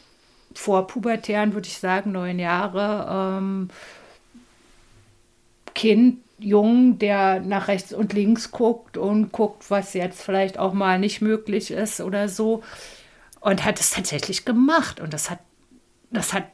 [0.54, 3.68] vorpubertären, würde ich sagen, neun Jahre ähm,
[5.74, 10.98] Kind, Jungen, der nach rechts und links guckt und guckt, was jetzt vielleicht auch mal
[10.98, 12.62] nicht möglich ist oder so
[13.46, 14.98] und hat es tatsächlich gemacht.
[14.98, 15.38] Und das hat,
[16.10, 16.48] das hat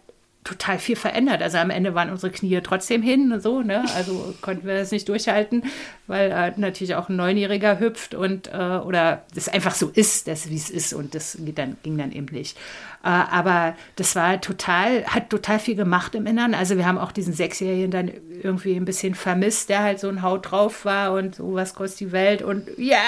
[0.45, 1.41] total viel verändert.
[1.41, 3.85] Also am Ende waren unsere Knie trotzdem hin und so, ne?
[3.95, 5.63] Also konnten wir das nicht durchhalten,
[6.09, 10.51] weil äh, natürlich auch ein Neunjähriger hüpft und äh, oder das einfach so ist, das
[10.51, 12.59] wie es ist und das ging dann, ging dann eben nicht.
[13.05, 16.55] Äh, aber das war total, hat total viel gemacht im Innern.
[16.55, 18.11] Also wir haben auch diesen Sechsjährigen dann
[18.43, 22.01] irgendwie ein bisschen vermisst, der halt so ein Haut drauf war und so was kostet
[22.01, 22.99] die Welt und ja,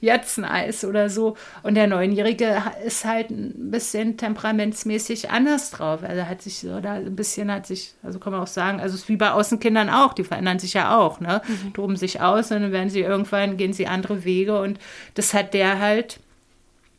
[0.00, 1.36] jetzt ein Eis oder so.
[1.62, 6.02] Und der Neunjährige ist halt ein bisschen temperamentsmäßig anders drauf.
[6.02, 8.94] Also hat sich so da ein bisschen hat sich, also kann man auch sagen, also
[8.94, 11.42] es ist wie bei Außenkindern auch, die verändern sich ja auch, ne?
[11.46, 11.74] Mhm.
[11.74, 14.78] Toben sich aus und dann werden sie irgendwann, gehen sie andere Wege und
[15.14, 16.20] das hat der halt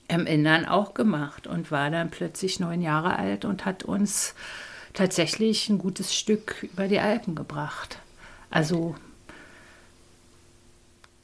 [0.08, 4.36] im Innern auch gemacht und war dann plötzlich neun Jahre alt und hat uns
[4.94, 8.00] tatsächlich ein gutes Stück über die Alpen gebracht.
[8.50, 8.96] Also,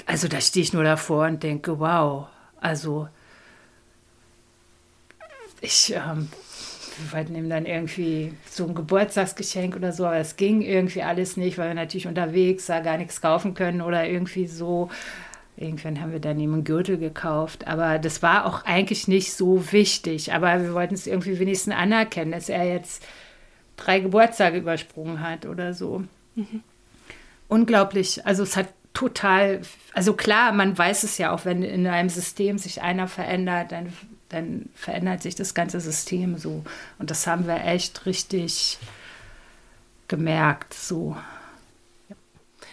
[0.05, 2.27] also da stehe ich nur davor und denke, wow,
[2.59, 3.07] also
[5.61, 6.27] ich ähm,
[6.97, 11.37] wir wollten ihm dann irgendwie so ein Geburtstagsgeschenk oder so, aber es ging irgendwie alles
[11.37, 14.89] nicht, weil wir natürlich unterwegs da gar nichts kaufen können oder irgendwie so.
[15.55, 19.71] Irgendwann haben wir dann ihm einen Gürtel gekauft, aber das war auch eigentlich nicht so
[19.71, 20.33] wichtig.
[20.33, 23.03] Aber wir wollten es irgendwie wenigstens anerkennen, dass er jetzt
[23.77, 26.03] drei Geburtstage übersprungen hat oder so.
[26.35, 26.63] Mhm.
[27.47, 28.25] Unglaublich.
[28.25, 29.61] Also es hat total,
[29.93, 33.93] also klar, man weiß es ja auch, wenn in einem System sich einer verändert, dann,
[34.33, 36.63] dann verändert sich das ganze System so.
[36.99, 38.77] Und das haben wir echt richtig
[40.07, 41.15] gemerkt so.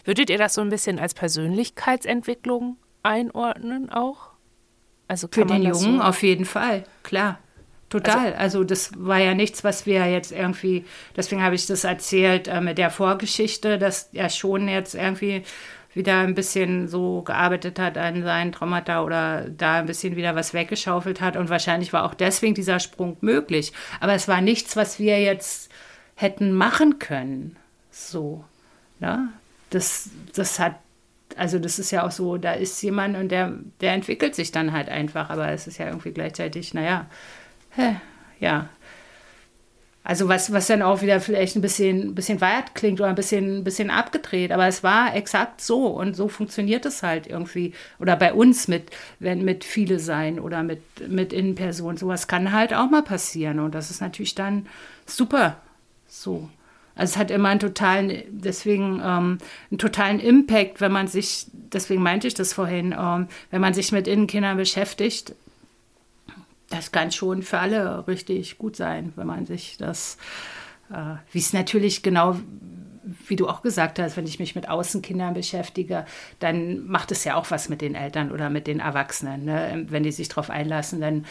[0.04, 4.30] Würdet ihr das so ein bisschen als Persönlichkeitsentwicklung einordnen auch?
[5.08, 7.38] Also Für den Jungen so auf jeden Fall, klar.
[7.88, 8.34] Total.
[8.34, 10.84] Also, also, das war ja nichts, was wir jetzt irgendwie,
[11.16, 15.42] deswegen habe ich das erzählt äh, mit der Vorgeschichte, dass er schon jetzt irgendwie
[15.92, 20.54] wieder ein bisschen so gearbeitet hat an seinen Traumata oder da ein bisschen wieder was
[20.54, 21.36] weggeschaufelt hat.
[21.36, 23.72] Und wahrscheinlich war auch deswegen dieser Sprung möglich.
[23.98, 25.70] Aber es war nichts, was wir jetzt
[26.14, 27.56] hätten machen können.
[27.90, 28.44] So.
[29.00, 29.28] Ne?
[29.70, 30.76] Das, das hat
[31.36, 34.72] also das ist ja auch so, da ist jemand und der, der entwickelt sich dann
[34.72, 37.06] halt einfach, aber es ist ja irgendwie gleichzeitig, naja,
[37.70, 37.96] hä,
[38.40, 38.68] ja.
[40.02, 43.64] Also was, was dann auch wieder vielleicht ein bisschen, bisschen weit klingt oder ein bisschen,
[43.64, 47.74] bisschen abgedreht, aber es war exakt so und so funktioniert es halt irgendwie.
[47.98, 51.98] Oder bei uns mit, wenn mit viele sein oder mit, mit Innenpersonen.
[51.98, 54.66] Sowas kann halt auch mal passieren und das ist natürlich dann
[55.04, 55.56] super
[56.08, 56.48] so.
[56.94, 59.38] Also es hat immer einen totalen, deswegen ähm,
[59.70, 63.92] einen totalen Impact, wenn man sich, deswegen meinte ich das vorhin, ähm, wenn man sich
[63.92, 65.34] mit Innenkindern beschäftigt,
[66.70, 70.16] das kann schon für alle richtig gut sein, wenn man sich das,
[70.90, 72.36] äh, wie es natürlich genau,
[73.26, 76.06] wie du auch gesagt hast, wenn ich mich mit Außenkindern beschäftige,
[76.38, 79.44] dann macht es ja auch was mit den Eltern oder mit den Erwachsenen.
[79.44, 79.86] Ne?
[79.88, 81.26] Wenn die sich darauf einlassen, dann,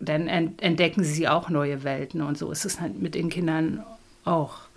[0.00, 3.84] dann entdecken sie auch neue Welten und so ist es halt mit den Kindern
[4.24, 4.68] auch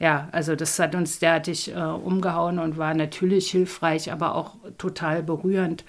[0.00, 5.22] ja, also das hat uns derartig äh, umgehauen und war natürlich hilfreich, aber auch total
[5.22, 5.84] berührend.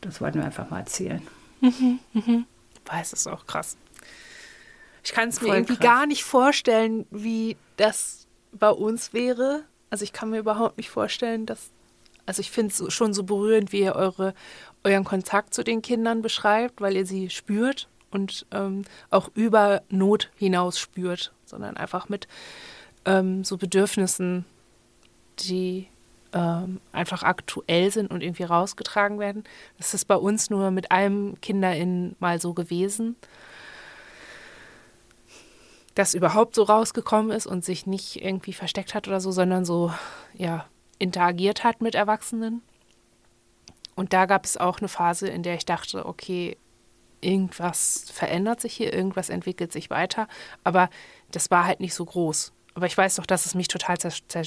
[0.00, 1.20] Das wollten wir einfach mal erzählen.
[1.60, 2.46] Mhm, mhm.
[2.90, 3.76] Weiß es auch krass.
[5.02, 5.84] Ich kann es mir irgendwie krass.
[5.84, 9.64] gar nicht vorstellen, wie das bei uns wäre.
[9.88, 11.70] Also ich kann mir überhaupt nicht vorstellen, dass.
[12.26, 14.34] Also ich finde es schon so berührend, wie ihr eure,
[14.84, 20.30] euren Kontakt zu den Kindern beschreibt, weil ihr sie spürt und ähm, auch über Not
[20.36, 22.28] hinaus spürt, sondern einfach mit
[23.04, 24.44] ähm, so Bedürfnissen,
[25.40, 25.88] die
[26.32, 29.44] ähm, einfach aktuell sind und irgendwie rausgetragen werden.
[29.78, 33.16] Das ist bei uns nur mit einem KinderInnen mal so gewesen,
[35.94, 39.92] das überhaupt so rausgekommen ist und sich nicht irgendwie versteckt hat oder so, sondern so,
[40.34, 40.66] ja,
[40.98, 42.62] interagiert hat mit Erwachsenen.
[43.96, 46.56] Und da gab es auch eine Phase, in der ich dachte, okay,
[47.20, 50.26] irgendwas verändert sich hier, irgendwas entwickelt sich weiter,
[50.64, 50.88] aber
[51.32, 52.52] das war halt nicht so groß.
[52.74, 54.44] Aber ich weiß doch, dass es mich total zer zer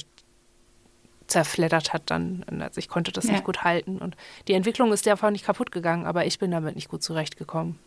[1.26, 2.44] zerfleddert hat dann.
[2.60, 3.32] Also ich konnte das ja.
[3.32, 3.98] nicht gut halten.
[3.98, 4.16] Und
[4.48, 7.78] die Entwicklung ist davon nicht kaputt gegangen, aber ich bin damit nicht gut zurechtgekommen.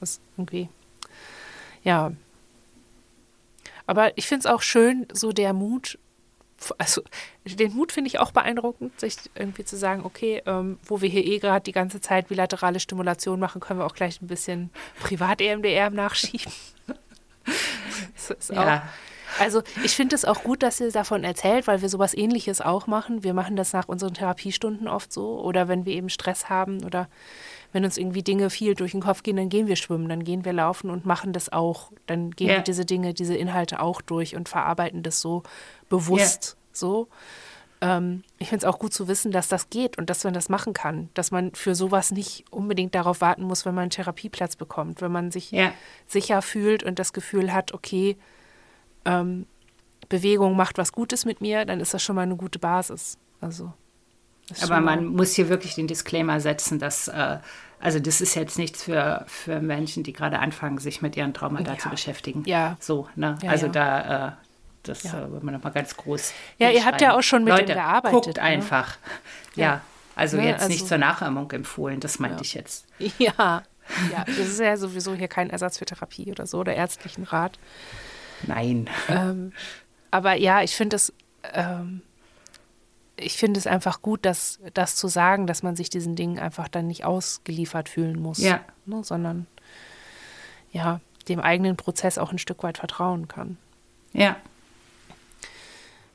[0.00, 0.68] Das irgendwie.
[1.82, 2.12] Ja.
[3.86, 5.98] Aber ich finde es auch schön, so der Mut,
[6.78, 7.02] also
[7.44, 11.24] den Mut finde ich auch beeindruckend, sich irgendwie zu sagen, okay, ähm, wo wir hier
[11.24, 14.70] eh gerade die ganze Zeit bilaterale Stimulation machen, können wir auch gleich ein bisschen
[15.00, 16.52] Privat-EMDR nachschieben.
[18.14, 18.78] das ist ja.
[18.78, 18.82] auch
[19.38, 22.86] also ich finde es auch gut, dass ihr davon erzählt, weil wir sowas ähnliches auch
[22.86, 23.24] machen.
[23.24, 25.40] Wir machen das nach unseren Therapiestunden oft so.
[25.40, 27.08] Oder wenn wir eben Stress haben oder
[27.72, 30.44] wenn uns irgendwie Dinge viel durch den Kopf gehen, dann gehen wir schwimmen, dann gehen
[30.44, 31.92] wir laufen und machen das auch.
[32.06, 32.56] Dann gehen yeah.
[32.58, 35.42] wir diese Dinge, diese Inhalte auch durch und verarbeiten das so
[35.88, 36.66] bewusst yeah.
[36.72, 37.08] so.
[37.82, 40.48] Ähm, ich finde es auch gut zu wissen, dass das geht und dass man das
[40.48, 41.10] machen kann.
[41.14, 45.02] Dass man für sowas nicht unbedingt darauf warten muss, wenn man einen Therapieplatz bekommt.
[45.02, 45.72] Wenn man sich yeah.
[46.06, 48.16] sicher fühlt und das Gefühl hat, okay,
[49.06, 49.46] ähm,
[50.08, 53.18] Bewegung macht was Gutes mit mir, dann ist das schon mal eine gute Basis.
[53.40, 53.72] Also,
[54.62, 57.38] Aber man muss hier wirklich den Disclaimer setzen, dass äh,
[57.78, 61.72] also das ist jetzt nichts für, für Menschen, die gerade anfangen, sich mit ihren Traumata
[61.72, 61.78] ja.
[61.78, 62.42] zu beschäftigen.
[62.46, 62.76] Ja.
[62.80, 63.38] So, ne?
[63.42, 63.72] Ja, also ja.
[63.72, 64.32] da, äh,
[64.82, 65.24] das ja.
[65.24, 66.32] äh, man nochmal ganz groß.
[66.58, 68.24] Ja, ihr habt ja auch schon mit Leute, dem gearbeitet.
[68.24, 68.42] Guckt ne?
[68.42, 68.96] einfach.
[69.54, 69.82] Ja.
[70.14, 72.86] Also jetzt also, nicht zur Nachahmung empfohlen, das meinte ich jetzt.
[73.18, 73.62] Ja.
[74.10, 77.56] Ja, das ist ja sowieso hier kein Ersatz für Therapie oder so oder ärztlichen Rat.
[78.46, 78.88] Nein.
[79.08, 79.52] Ähm,
[80.10, 81.12] aber ja, ich finde es,
[81.52, 82.02] ähm,
[83.16, 86.68] ich finde es einfach gut, dass das zu sagen, dass man sich diesen Dingen einfach
[86.68, 88.60] dann nicht ausgeliefert fühlen muss, ja.
[88.84, 89.46] ne, sondern
[90.72, 93.56] ja dem eigenen Prozess auch ein Stück weit vertrauen kann.
[94.12, 94.36] Ja.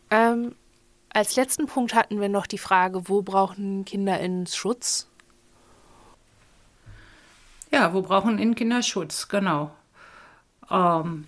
[0.10, 0.56] Ähm,
[1.10, 5.08] als letzten Punkt hatten wir noch die Frage, wo brauchen KinderInnen Schutz?
[7.72, 9.28] Ja, wo brauchen Kinder Schutz?
[9.28, 9.72] Genau.
[10.70, 11.28] Ähm,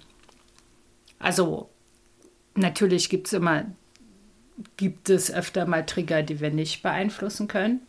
[1.23, 1.69] also
[2.53, 3.65] natürlich gibt es immer,
[4.77, 7.81] gibt es öfter mal Trigger, die wir nicht beeinflussen können.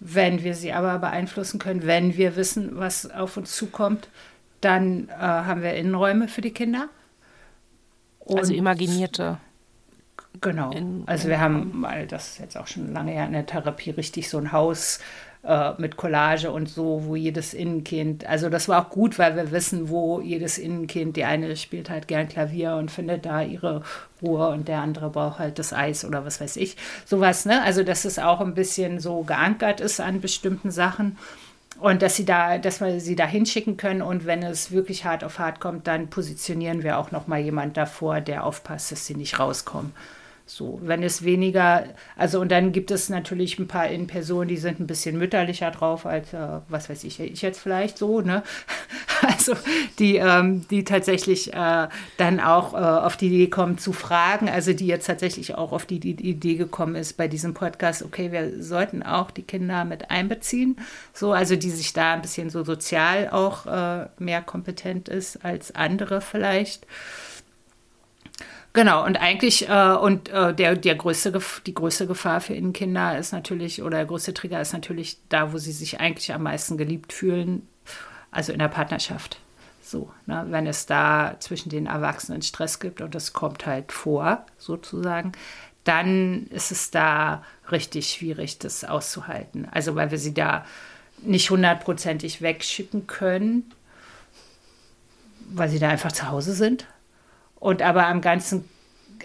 [0.00, 4.08] Wenn wir sie aber beeinflussen können, wenn wir wissen, was auf uns zukommt,
[4.60, 6.88] dann äh, haben wir Innenräume für die Kinder.
[8.20, 9.38] Also Und also imaginierte.
[10.40, 10.72] Genau.
[10.72, 13.90] In, also wir haben, weil das ist jetzt auch schon lange her in der Therapie,
[13.90, 15.00] richtig so ein Haus
[15.44, 19.50] äh, mit Collage und so, wo jedes Innenkind, also das war auch gut, weil wir
[19.52, 23.82] wissen, wo jedes Innenkind, die eine spielt halt gern Klavier und findet da ihre
[24.20, 26.76] Ruhe und der andere braucht halt das Eis oder was weiß ich.
[27.04, 27.62] Sowas, ne?
[27.62, 31.16] Also dass es auch ein bisschen so geankert ist an bestimmten Sachen
[31.80, 35.22] und dass sie da, dass wir sie da hinschicken können und wenn es wirklich hart
[35.22, 39.14] auf hart kommt, dann positionieren wir auch noch mal jemand davor, der aufpasst, dass sie
[39.14, 39.92] nicht rauskommen.
[40.50, 41.84] So, wenn es weniger,
[42.16, 45.70] also und dann gibt es natürlich ein paar in Personen, die sind ein bisschen mütterlicher
[45.70, 46.38] drauf als, äh,
[46.70, 48.42] was weiß ich, ich jetzt vielleicht so, ne?
[49.20, 49.54] Also
[49.98, 51.88] die, ähm, die tatsächlich äh,
[52.18, 55.86] dann auch äh, auf die Idee kommen zu fragen, also die jetzt tatsächlich auch auf
[55.86, 59.84] die, die, die, Idee gekommen ist bei diesem Podcast, okay, wir sollten auch die Kinder
[59.84, 60.78] mit einbeziehen,
[61.12, 65.74] so, also die sich da ein bisschen so sozial auch äh, mehr kompetent ist als
[65.74, 66.86] andere vielleicht.
[68.74, 73.32] Genau, und eigentlich, äh, und äh, der, der größte, die größte Gefahr für Innenkinder ist
[73.32, 77.12] natürlich, oder der größte Trigger ist natürlich da, wo sie sich eigentlich am meisten geliebt
[77.12, 77.66] fühlen,
[78.30, 79.40] also in der Partnerschaft.
[79.82, 84.44] So, ne, wenn es da zwischen den Erwachsenen Stress gibt und das kommt halt vor,
[84.58, 85.32] sozusagen,
[85.84, 87.42] dann ist es da
[87.72, 89.66] richtig schwierig, das auszuhalten.
[89.70, 90.66] Also, weil wir sie da
[91.22, 93.72] nicht hundertprozentig wegschicken können,
[95.50, 96.86] weil sie da einfach zu Hause sind
[97.60, 98.68] und aber am ganzen,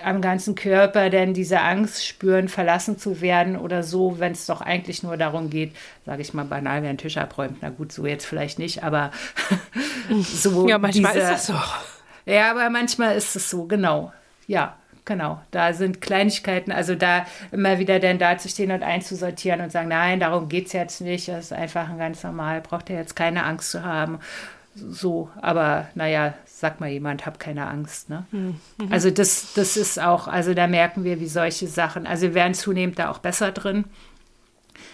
[0.04, 4.62] am ganzen Körper denn diese Angst spüren, verlassen zu werden oder so, wenn es doch
[4.62, 5.76] eigentlich nur darum geht,
[6.06, 7.58] sage ich mal banal, wer einen Tisch abräumt.
[7.62, 9.12] Na gut, so jetzt vielleicht nicht, aber
[10.24, 10.68] so.
[10.68, 11.56] Ja, manchmal diese, ist das so.
[12.26, 14.12] Ja, aber manchmal ist es so, genau.
[14.48, 15.42] Ja, genau.
[15.52, 19.90] Da sind Kleinigkeiten, also da immer wieder denn da zu stehen und einzusortieren und sagen,
[19.90, 23.16] nein, darum geht es jetzt nicht, das ist einfach ein ganz normal, braucht ihr jetzt
[23.16, 24.20] keine Angst zu haben
[24.76, 26.34] so, aber naja,
[26.64, 28.10] sag mal jemand, hab keine Angst.
[28.10, 28.26] Ne?
[28.32, 28.56] Mhm.
[28.90, 32.54] Also das, das ist auch, also da merken wir, wie solche Sachen, also wir werden
[32.54, 33.84] zunehmend da auch besser drin,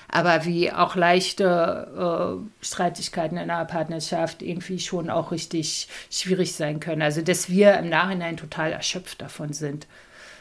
[0.08, 6.80] aber wie auch leichte äh, Streitigkeiten in einer Partnerschaft irgendwie schon auch richtig schwierig sein
[6.80, 7.04] können.
[7.04, 9.86] Also dass wir im Nachhinein total erschöpft davon sind.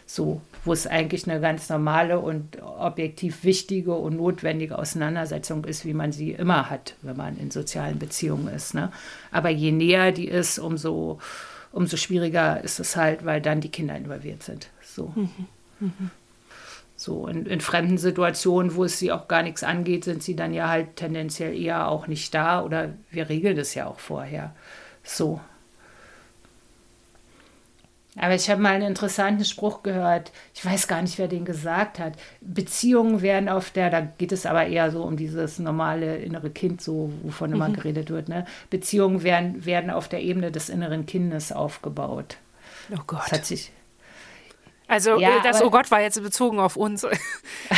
[0.07, 5.95] So, wo es eigentlich eine ganz normale und objektiv wichtige und notwendige Auseinandersetzung ist, wie
[5.95, 8.75] man sie immer hat, wenn man in sozialen Beziehungen ist.
[8.75, 8.93] Ne?
[9.33, 11.19] Aber je näher die ist, umso,
[11.73, 14.69] umso schwieriger ist es halt, weil dann die Kinder involviert sind.
[14.83, 15.12] So.
[15.16, 15.31] Mhm.
[15.81, 16.11] Mhm.
[16.97, 20.53] So, in, in, fremden Situationen, wo es sie auch gar nichts angeht, sind sie dann
[20.53, 24.55] ja halt tendenziell eher auch nicht da oder wir regeln das ja auch vorher.
[25.03, 25.41] So.
[28.21, 30.33] Aber ich habe mal einen interessanten Spruch gehört.
[30.55, 32.14] Ich weiß gar nicht, wer den gesagt hat.
[32.41, 36.81] Beziehungen werden auf der, da geht es aber eher so um dieses normale innere Kind,
[36.81, 37.75] so wovon immer mhm.
[37.75, 38.29] geredet wird.
[38.29, 38.45] Ne?
[38.71, 42.39] Beziehungen werden, werden auf der Ebene des inneren Kindes aufgebaut.
[42.93, 43.23] Oh Gott.
[43.27, 43.71] Das hat sich,
[44.89, 47.07] also ja, das Oh Gott war jetzt bezogen auf uns.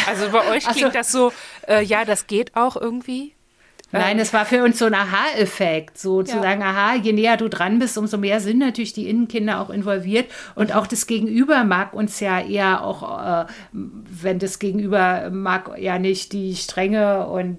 [0.06, 0.98] Also bei euch klingt so.
[0.98, 1.32] das so,
[1.68, 3.34] äh, ja, das geht auch irgendwie.
[3.92, 4.22] Nein, ähm.
[4.22, 7.78] es war für uns so ein Aha-Effekt, so zu sagen, aha, je näher du dran
[7.78, 12.20] bist, umso mehr sind natürlich die Innenkinder auch involviert und auch das Gegenüber mag uns
[12.20, 17.58] ja eher auch, äh, wenn das Gegenüber mag ja nicht die Strenge und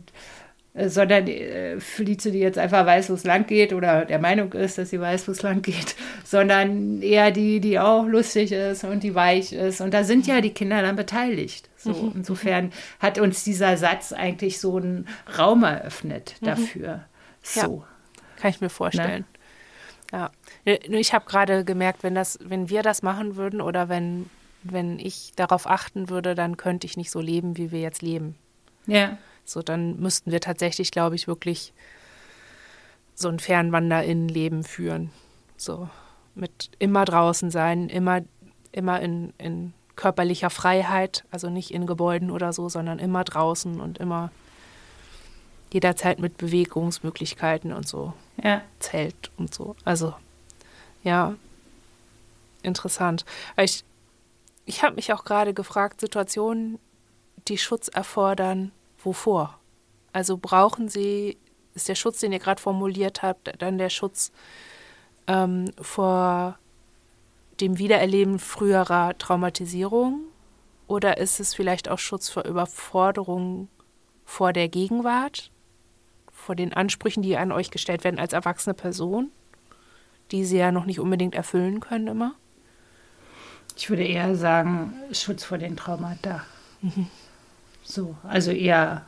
[0.73, 4.53] äh, sondern äh, Felice, die jetzt einfach weiß, wo es lang geht oder der Meinung
[4.53, 8.83] ist, dass sie weiß, wo es lang geht, sondern eher die, die auch lustig ist
[8.83, 9.81] und die weich ist.
[9.81, 11.69] Und da sind ja die Kinder dann beteiligt.
[11.83, 12.13] So, mhm.
[12.15, 15.07] Insofern hat uns dieser Satz eigentlich so einen
[15.37, 16.45] Raum eröffnet mhm.
[16.45, 17.05] dafür.
[17.41, 17.59] So.
[17.59, 19.25] Ja, kann ich mir vorstellen.
[20.11, 20.29] Ne?
[20.65, 20.75] Ja.
[20.83, 24.29] Ich habe gerade gemerkt, wenn, das, wenn wir das machen würden oder wenn,
[24.63, 28.35] wenn ich darauf achten würde, dann könnte ich nicht so leben, wie wir jetzt leben.
[28.85, 29.17] Ja.
[29.45, 31.73] So, dann müssten wir tatsächlich, glaube ich, wirklich
[33.15, 35.11] so ein Fernwanderinnenleben führen.
[35.57, 35.89] So,
[36.35, 38.21] mit immer draußen sein, immer,
[38.71, 43.99] immer in, in körperlicher Freiheit, also nicht in Gebäuden oder so, sondern immer draußen und
[43.99, 44.31] immer
[45.71, 48.13] jederzeit mit Bewegungsmöglichkeiten und so.
[48.43, 48.63] Ja.
[48.79, 49.75] Zelt und so.
[49.85, 50.15] Also,
[51.03, 51.35] ja,
[52.63, 53.25] interessant.
[53.57, 53.83] Ich,
[54.65, 56.79] ich habe mich auch gerade gefragt, Situationen,
[57.47, 58.71] die Schutz erfordern,
[59.03, 59.59] wovor?
[60.13, 61.37] Also brauchen Sie,
[61.75, 64.31] ist der Schutz, den ihr gerade formuliert habt, dann der Schutz
[65.27, 66.57] ähm, vor
[67.61, 70.25] dem Wiedererleben früherer Traumatisierung?
[70.87, 73.69] Oder ist es vielleicht auch Schutz vor Überforderung
[74.25, 75.51] vor der Gegenwart?
[76.31, 79.29] Vor den Ansprüchen, die an euch gestellt werden als erwachsene Person,
[80.31, 82.33] die sie ja noch nicht unbedingt erfüllen können immer?
[83.77, 86.43] Ich würde eher sagen, Schutz vor den Traumata.
[86.81, 87.07] Mhm.
[87.83, 89.05] So, also eher,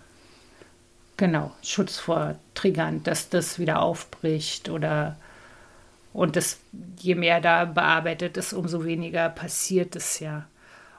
[1.18, 5.18] genau, Schutz vor Triggern, dass das wieder aufbricht oder
[6.14, 6.60] und das,
[7.00, 10.48] je mehr da bearbeitet ist, umso weniger passiert es ja.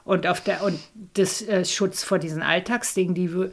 [0.03, 0.79] Und auf der und
[1.15, 3.49] das äh, Schutz vor diesen Alltagsdingen, die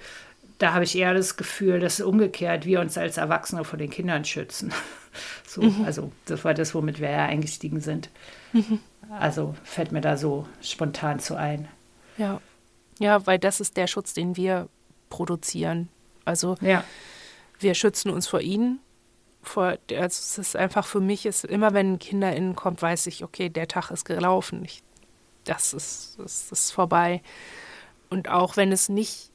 [0.59, 4.25] da habe ich eher das Gefühl, dass umgekehrt wir uns als Erwachsene vor den Kindern
[4.25, 4.73] schützen.
[5.47, 5.85] so, mhm.
[5.85, 8.11] also das war das, womit wir ja eingestiegen sind.
[8.53, 8.79] Mhm.
[9.19, 11.69] Also fällt mir da so spontan zu ein.
[12.17, 12.41] Ja.
[12.99, 14.69] Ja, weil das ist der Schutz, den wir
[15.11, 15.89] produzieren.
[16.25, 16.85] Also ja.
[17.59, 18.79] wir schützen uns vor ihnen.
[19.43, 23.25] Vor, also es ist einfach für mich, ist immer wenn ein KinderInnen kommt, weiß ich,
[23.25, 24.65] okay, der Tag ist gelaufen.
[24.65, 24.83] Ich,
[25.45, 27.23] das, ist, das ist vorbei.
[28.09, 29.33] Und auch wenn es nicht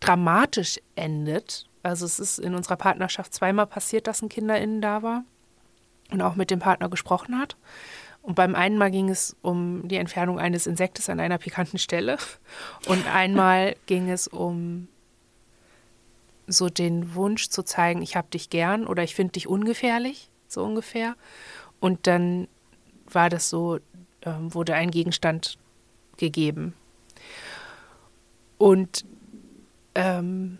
[0.00, 1.66] dramatisch endet.
[1.82, 5.24] Also es ist in unserer Partnerschaft zweimal passiert, dass ein KinderInnen da war
[6.10, 7.56] und auch mit dem Partner gesprochen hat.
[8.22, 12.18] Und beim einen Mal ging es um die Entfernung eines Insektes an einer pikanten Stelle.
[12.86, 14.88] Und einmal ging es um
[16.48, 20.64] so den Wunsch zu zeigen, ich habe dich gern oder ich finde dich ungefährlich, so
[20.64, 21.14] ungefähr.
[21.80, 22.48] Und dann
[23.06, 23.76] war das so,
[24.22, 25.58] äh, wurde ein Gegenstand
[26.16, 26.74] gegeben.
[28.56, 29.04] Und
[29.94, 30.58] ähm,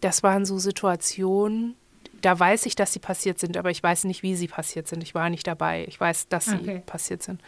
[0.00, 1.74] das waren so Situationen,
[2.22, 5.02] da weiß ich, dass sie passiert sind, aber ich weiß nicht, wie sie passiert sind.
[5.02, 5.84] Ich war nicht dabei.
[5.88, 6.82] Ich weiß, dass sie okay.
[6.86, 7.40] passiert sind.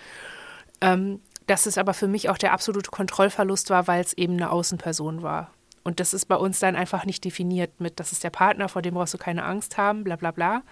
[0.81, 4.51] Ähm, dass es aber für mich auch der absolute Kontrollverlust war, weil es eben eine
[4.51, 5.51] Außenperson war.
[5.89, 8.83] Und das ist bei uns dann einfach nicht definiert mit, das ist der Partner, vor
[8.83, 10.63] dem brauchst du keine Angst haben, bla bla bla.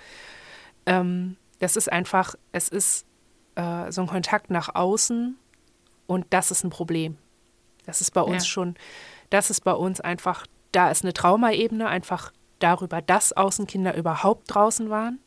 [0.85, 3.07] Ähm, das ist einfach, es ist
[3.55, 5.37] äh, so ein Kontakt nach außen
[6.07, 7.17] und das ist ein Problem.
[7.87, 8.51] Das ist bei uns ja.
[8.51, 8.77] schon
[9.31, 14.91] das ist bei uns einfach, da ist eine Traumaebene, einfach darüber, dass Außenkinder überhaupt draußen
[14.91, 15.19] waren,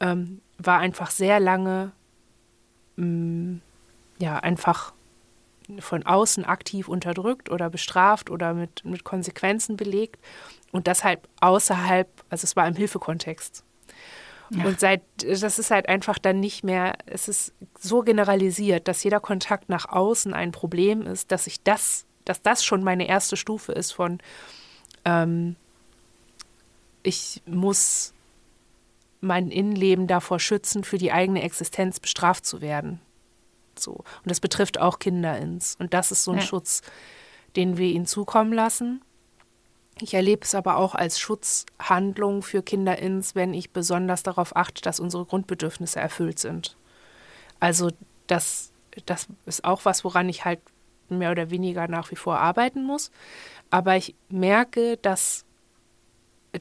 [0.00, 1.92] ähm, war einfach sehr lange,
[2.96, 3.60] mh, mm,
[4.20, 4.92] ja, einfach
[5.80, 10.20] von außen aktiv unterdrückt oder bestraft oder mit, mit Konsequenzen belegt
[10.72, 13.64] und deshalb außerhalb, also es war im Hilfekontext.
[14.50, 14.64] Ja.
[14.64, 19.20] Und seit, das ist halt einfach dann nicht mehr, es ist so generalisiert, dass jeder
[19.20, 23.72] Kontakt nach außen ein Problem ist, dass ich das dass das schon meine erste Stufe
[23.72, 24.18] ist von,
[25.04, 25.56] ähm,
[27.02, 28.12] ich muss
[29.20, 33.00] mein Innenleben davor schützen, für die eigene Existenz bestraft zu werden.
[33.80, 33.92] So.
[33.92, 35.76] Und das betrifft auch Kinder ins.
[35.78, 36.44] Und das ist so ein ja.
[36.44, 36.82] Schutz,
[37.56, 39.02] den wir ihnen zukommen lassen.
[40.00, 44.80] Ich erlebe es aber auch als Schutzhandlung für Kinder ins, wenn ich besonders darauf achte,
[44.82, 46.76] dass unsere Grundbedürfnisse erfüllt sind.
[47.58, 47.90] Also
[48.28, 48.70] das,
[49.06, 50.60] das ist auch was, woran ich halt
[51.08, 53.10] mehr oder weniger nach wie vor arbeiten muss.
[53.70, 55.44] Aber ich merke, dass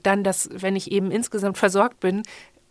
[0.04, 2.24] dann das, wenn ich eben insgesamt versorgt bin,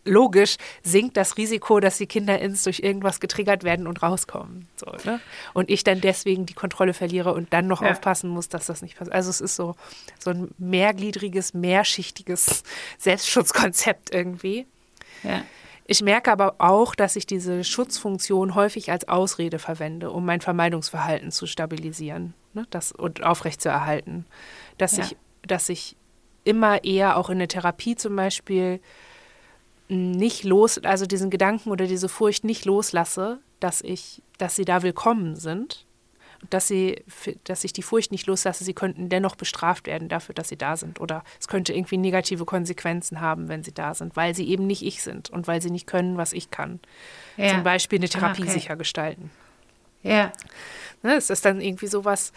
[0.07, 4.67] logisch sinkt das Risiko, dass die Kinder ins durch irgendwas getriggert werden und rauskommen.
[4.75, 5.19] So, ne?
[5.53, 7.91] Und ich dann deswegen die Kontrolle verliere und dann noch ja.
[7.91, 9.15] aufpassen muss, dass das nicht passiert.
[9.15, 9.75] Also es ist so,
[10.19, 12.63] so ein mehrgliedriges, mehrschichtiges
[12.97, 14.65] Selbstschutzkonzept irgendwie.
[15.23, 15.43] Ja.
[15.89, 21.31] Ich merke aber auch, dass ich diese Schutzfunktion häufig als Ausrede verwende, um mein Vermeidungsverhalten
[21.31, 24.25] zu stabilisieren ne, das, und aufrechtzuerhalten.
[24.77, 25.05] Dass, ja.
[25.05, 25.95] ich, dass ich
[26.43, 28.81] immer eher auch in der Therapie zum Beispiel
[29.89, 34.83] nicht los, also diesen Gedanken oder diese Furcht nicht loslasse, dass ich, dass sie da
[34.83, 35.87] willkommen sind
[36.49, 37.03] dass sie,
[37.43, 40.77] dass ich die Furcht nicht loslasse, sie könnten dennoch bestraft werden dafür, dass sie da
[40.77, 40.99] sind.
[40.99, 44.83] Oder es könnte irgendwie negative Konsequenzen haben, wenn sie da sind, weil sie eben nicht
[44.83, 46.79] ich sind und weil sie nicht können, was ich kann.
[47.37, 47.49] Ja.
[47.49, 48.51] Zum Beispiel eine Therapie okay.
[48.51, 49.31] sicher gestalten.
[50.03, 50.31] Ja.
[51.03, 52.33] Ne, es ist dann irgendwie sowas,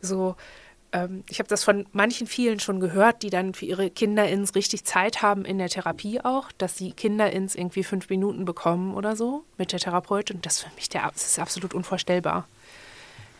[0.00, 0.36] so,
[0.96, 4.54] ähm, ich habe das von manchen vielen schon gehört, die dann für ihre Kinder ins
[4.54, 8.94] richtig Zeit haben in der Therapie auch, dass die Kinder ins irgendwie fünf Minuten bekommen
[8.94, 10.40] oder so mit der Therapeutin.
[10.40, 12.48] Das für mich der, das ist absolut unvorstellbar.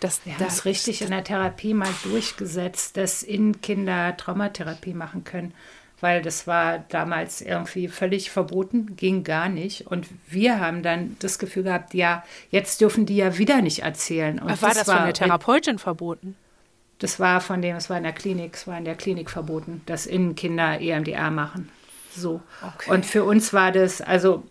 [0.00, 5.24] Das, Wir haben es richtig in der Therapie mal durchgesetzt, dass in Kinder Traumatherapie machen
[5.24, 5.54] können,
[6.02, 9.86] weil das war damals irgendwie völlig verboten, ging gar nicht.
[9.86, 14.38] Und wir haben dann das Gefühl gehabt, ja, jetzt dürfen die ja wieder nicht erzählen.
[14.38, 16.36] Und war das, das war von der Therapeutin verboten?
[16.98, 19.82] Das war von dem, es war in der Klinik, es war in der Klinik verboten,
[19.86, 21.68] dass in Kinder EMDR machen.
[22.10, 22.40] So.
[22.62, 22.90] Okay.
[22.90, 24.44] Und für uns war das, also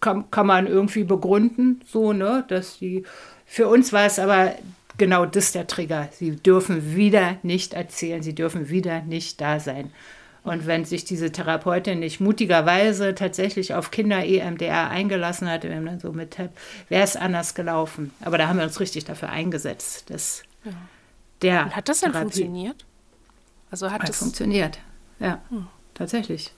[0.00, 3.04] kann, kann man irgendwie begründen, so, ne, dass die
[3.52, 4.54] für uns war es aber
[4.96, 6.08] genau das der Trigger.
[6.12, 9.92] Sie dürfen wieder nicht erzählen, sie dürfen wieder nicht da sein.
[10.42, 16.00] Und wenn sich diese Therapeutin nicht mutigerweise tatsächlich auf Kinder EMDR eingelassen hat, wenn dann
[16.00, 16.38] so mit
[16.88, 18.10] wäre es anders gelaufen.
[18.22, 20.72] Aber da haben wir uns richtig dafür eingesetzt, dass ja.
[21.42, 22.84] Der Und hat das dann Therapie funktioniert?
[23.70, 24.78] Also hat, hat das funktioniert?
[25.18, 25.66] Ja, hm.
[25.94, 26.52] tatsächlich.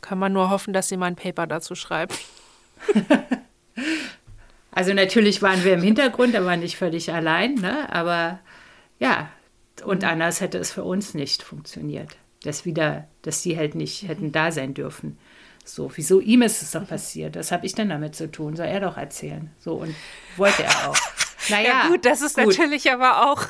[0.00, 2.18] Kann man nur hoffen, dass sie mal ein Paper dazu schreibt.
[4.76, 7.90] Also natürlich waren wir im Hintergrund, da waren nicht völlig allein, ne?
[7.90, 8.40] aber
[8.98, 9.30] ja,
[9.82, 10.08] und mhm.
[10.08, 12.18] anders hätte es für uns nicht funktioniert.
[12.42, 15.16] Dass wieder, dass sie halt nicht hätten da sein dürfen.
[15.64, 17.36] So, wieso ihm ist es doch passiert?
[17.36, 18.54] Was habe ich denn damit zu tun?
[18.54, 19.50] Soll er doch erzählen.
[19.58, 19.94] So, und
[20.36, 20.96] wollte er auch.
[21.48, 22.46] Naja, ja, gut, das ist gut.
[22.46, 23.46] natürlich aber auch.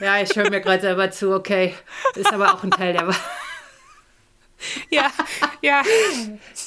[0.00, 1.74] Ja, ich höre mir gerade selber zu, okay.
[2.14, 3.20] Ist aber auch ein Teil der Wahrheit.
[4.90, 5.10] Ja,
[5.62, 5.82] ja.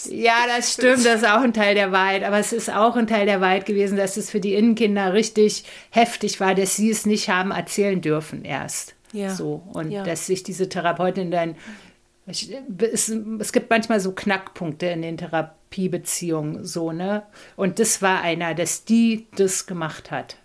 [0.09, 2.23] Ja, das stimmt, das ist auch ein Teil der Wahrheit.
[2.23, 5.63] Aber es ist auch ein Teil der Wahrheit gewesen, dass es für die Innenkinder richtig
[5.91, 8.95] heftig war, dass sie es nicht haben erzählen dürfen erst.
[9.11, 9.29] Ja.
[9.29, 9.61] So.
[9.73, 10.03] Und ja.
[10.03, 11.55] dass sich diese Therapeutin dann.
[12.25, 12.49] es,
[13.39, 17.23] es gibt manchmal so Knackpunkte in den Therapiebeziehungen, so, ne?
[17.55, 20.37] Und das war einer, dass die das gemacht hat.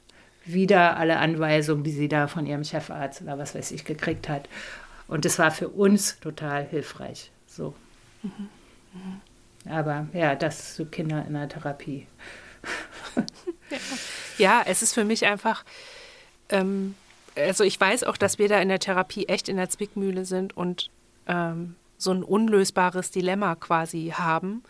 [0.49, 4.49] Wieder alle Anweisungen, die sie da von ihrem Chefarzt oder was weiß ich gekriegt hat.
[5.07, 7.31] Und das war für uns total hilfreich.
[7.47, 7.75] So.
[8.23, 8.49] Mhm.
[8.95, 9.71] Mhm.
[9.71, 12.07] Aber ja, das zu Kinder in der Therapie.
[14.39, 15.65] ja, es ist für mich einfach,
[16.49, 16.95] ähm,
[17.37, 20.57] also ich weiß auch, dass wir da in der Therapie echt in der Zwickmühle sind
[20.57, 20.91] und
[21.27, 24.63] ähm, so ein unlösbares Dilemma quasi haben,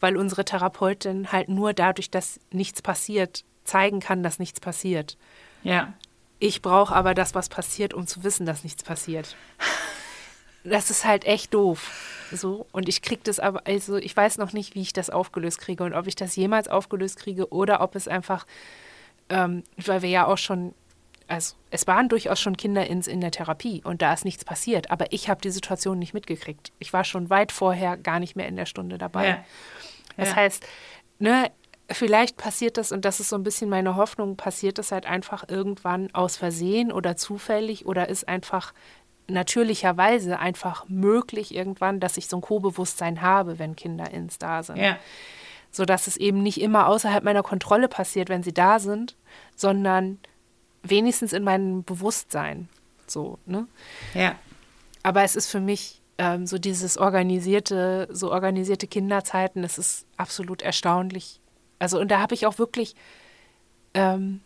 [0.00, 5.16] weil unsere Therapeutin halt nur dadurch, dass nichts passiert, zeigen kann, dass nichts passiert.
[5.62, 5.92] Ja.
[6.38, 9.36] Ich brauche aber das, was passiert, um zu wissen, dass nichts passiert.
[10.64, 11.90] Das ist halt echt doof.
[12.32, 15.60] So, und ich kriege das aber, also ich weiß noch nicht, wie ich das aufgelöst
[15.60, 18.46] kriege und ob ich das jemals aufgelöst kriege oder ob es einfach,
[19.28, 20.74] ähm, weil wir ja auch schon,
[21.28, 24.90] also es waren durchaus schon Kinder in, in der Therapie und da ist nichts passiert,
[24.90, 26.72] aber ich habe die Situation nicht mitgekriegt.
[26.78, 29.28] Ich war schon weit vorher gar nicht mehr in der Stunde dabei.
[29.28, 29.44] Ja.
[30.16, 30.36] Das ja.
[30.36, 30.66] heißt,
[31.18, 31.50] ne,
[31.90, 35.48] vielleicht passiert das, und das ist so ein bisschen meine Hoffnung, passiert das halt einfach
[35.48, 38.72] irgendwann aus Versehen oder zufällig oder ist einfach
[39.26, 44.76] natürlicherweise einfach möglich irgendwann, dass ich so ein Co-Bewusstsein habe, wenn Kinder ins da sind.
[44.76, 44.98] Ja.
[45.70, 49.16] So dass es eben nicht immer außerhalb meiner Kontrolle passiert, wenn sie da sind,
[49.56, 50.18] sondern
[50.82, 52.68] wenigstens in meinem Bewusstsein.
[53.06, 53.66] So, ne?
[54.12, 54.36] Ja.
[55.02, 60.62] Aber es ist für mich ähm, so dieses organisierte, so organisierte Kinderzeiten, es ist absolut
[60.62, 61.40] erstaunlich.
[61.78, 62.94] Also, und da habe ich auch wirklich
[63.94, 64.40] ähm,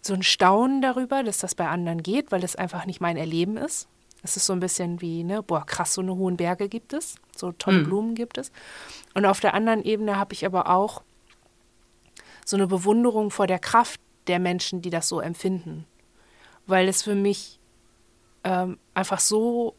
[0.00, 3.56] so ein Staunen darüber, dass das bei anderen geht, weil es einfach nicht mein Erleben
[3.56, 3.88] ist.
[4.22, 7.16] Es ist so ein bisschen wie, ne, boah, krass, so eine hohen Berge gibt es,
[7.36, 7.84] so tolle mhm.
[7.84, 8.50] Blumen gibt es.
[9.14, 11.02] Und auf der anderen Ebene habe ich aber auch
[12.44, 15.86] so eine Bewunderung vor der Kraft der Menschen, die das so empfinden.
[16.66, 17.60] Weil es für mich
[18.44, 19.76] ähm, einfach so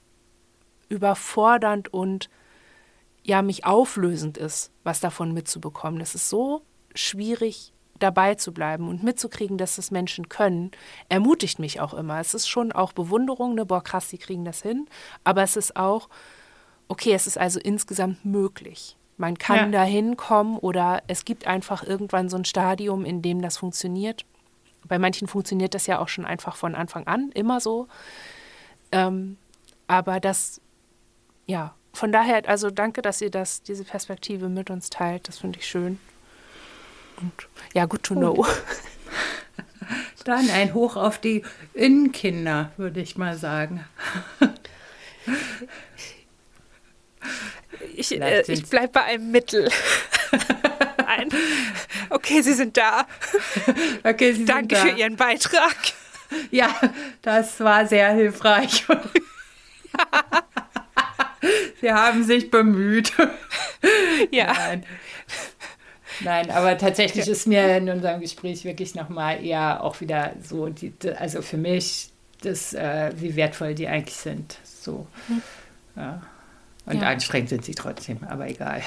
[0.89, 2.29] überfordernd und
[3.27, 5.99] ja, mich auflösend ist, was davon mitzubekommen.
[5.99, 6.61] Es ist so
[6.95, 10.71] schwierig dabei zu bleiben und mitzukriegen, dass das Menschen können,
[11.09, 12.19] ermutigt mich auch immer.
[12.21, 14.87] Es ist schon auch Bewunderung, ne, boah, krass, die kriegen das hin,
[15.25, 16.07] aber es ist auch,
[16.87, 18.95] okay, es ist also insgesamt möglich.
[19.17, 19.79] Man kann ja.
[19.79, 24.25] da hinkommen oder es gibt einfach irgendwann so ein Stadium, in dem das funktioniert.
[24.87, 27.87] Bei manchen funktioniert das ja auch schon einfach von Anfang an, immer so.
[28.93, 29.37] Ähm,
[29.87, 30.61] aber das,
[31.45, 35.27] ja, von daher, also danke, dass ihr das, diese Perspektive mit uns teilt.
[35.27, 35.99] Das finde ich schön.
[37.19, 37.31] Und
[37.73, 38.45] ja, good to know.
[40.23, 41.43] Dann ein Hoch auf die
[41.73, 43.83] Innenkinder, würde ich mal sagen.
[47.95, 49.69] Ich, äh, ich bleibe bei einem Mittel.
[51.05, 51.29] Ein,
[52.09, 53.05] okay, Sie sind da.
[54.03, 54.91] Okay, Sie Danke sind da.
[54.93, 55.75] für Ihren Beitrag.
[56.49, 56.69] Ja,
[57.21, 58.85] das war sehr hilfreich.
[61.81, 63.13] Sie haben sich bemüht.
[64.31, 64.53] Ja.
[64.53, 64.83] Nein.
[66.21, 70.91] Nein, aber tatsächlich ist mir in unserem Gespräch wirklich nochmal eher auch wieder so, die,
[71.15, 72.09] also für mich,
[72.41, 74.57] das, äh, wie wertvoll die eigentlich sind.
[74.63, 75.05] So.
[75.27, 75.41] Mhm.
[75.95, 76.21] Ja.
[76.87, 77.09] Und ja.
[77.09, 78.81] anstrengend sind sie trotzdem, aber egal.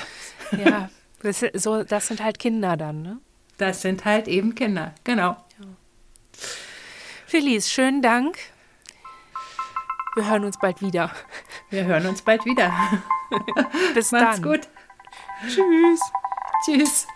[0.64, 0.90] Ja,
[1.22, 3.18] das, so, das sind halt Kinder dann, ne?
[3.59, 5.36] Das sind halt eben Kinder, genau.
[5.61, 5.66] Ja.
[7.26, 8.38] Felice, schönen Dank.
[10.14, 11.11] Wir hören uns bald wieder.
[11.70, 12.72] Wir hören uns bald wieder.
[13.94, 14.42] Bis Macht's dann.
[14.42, 14.68] gut.
[15.46, 16.00] Tschüss.
[16.64, 17.06] Tschüss.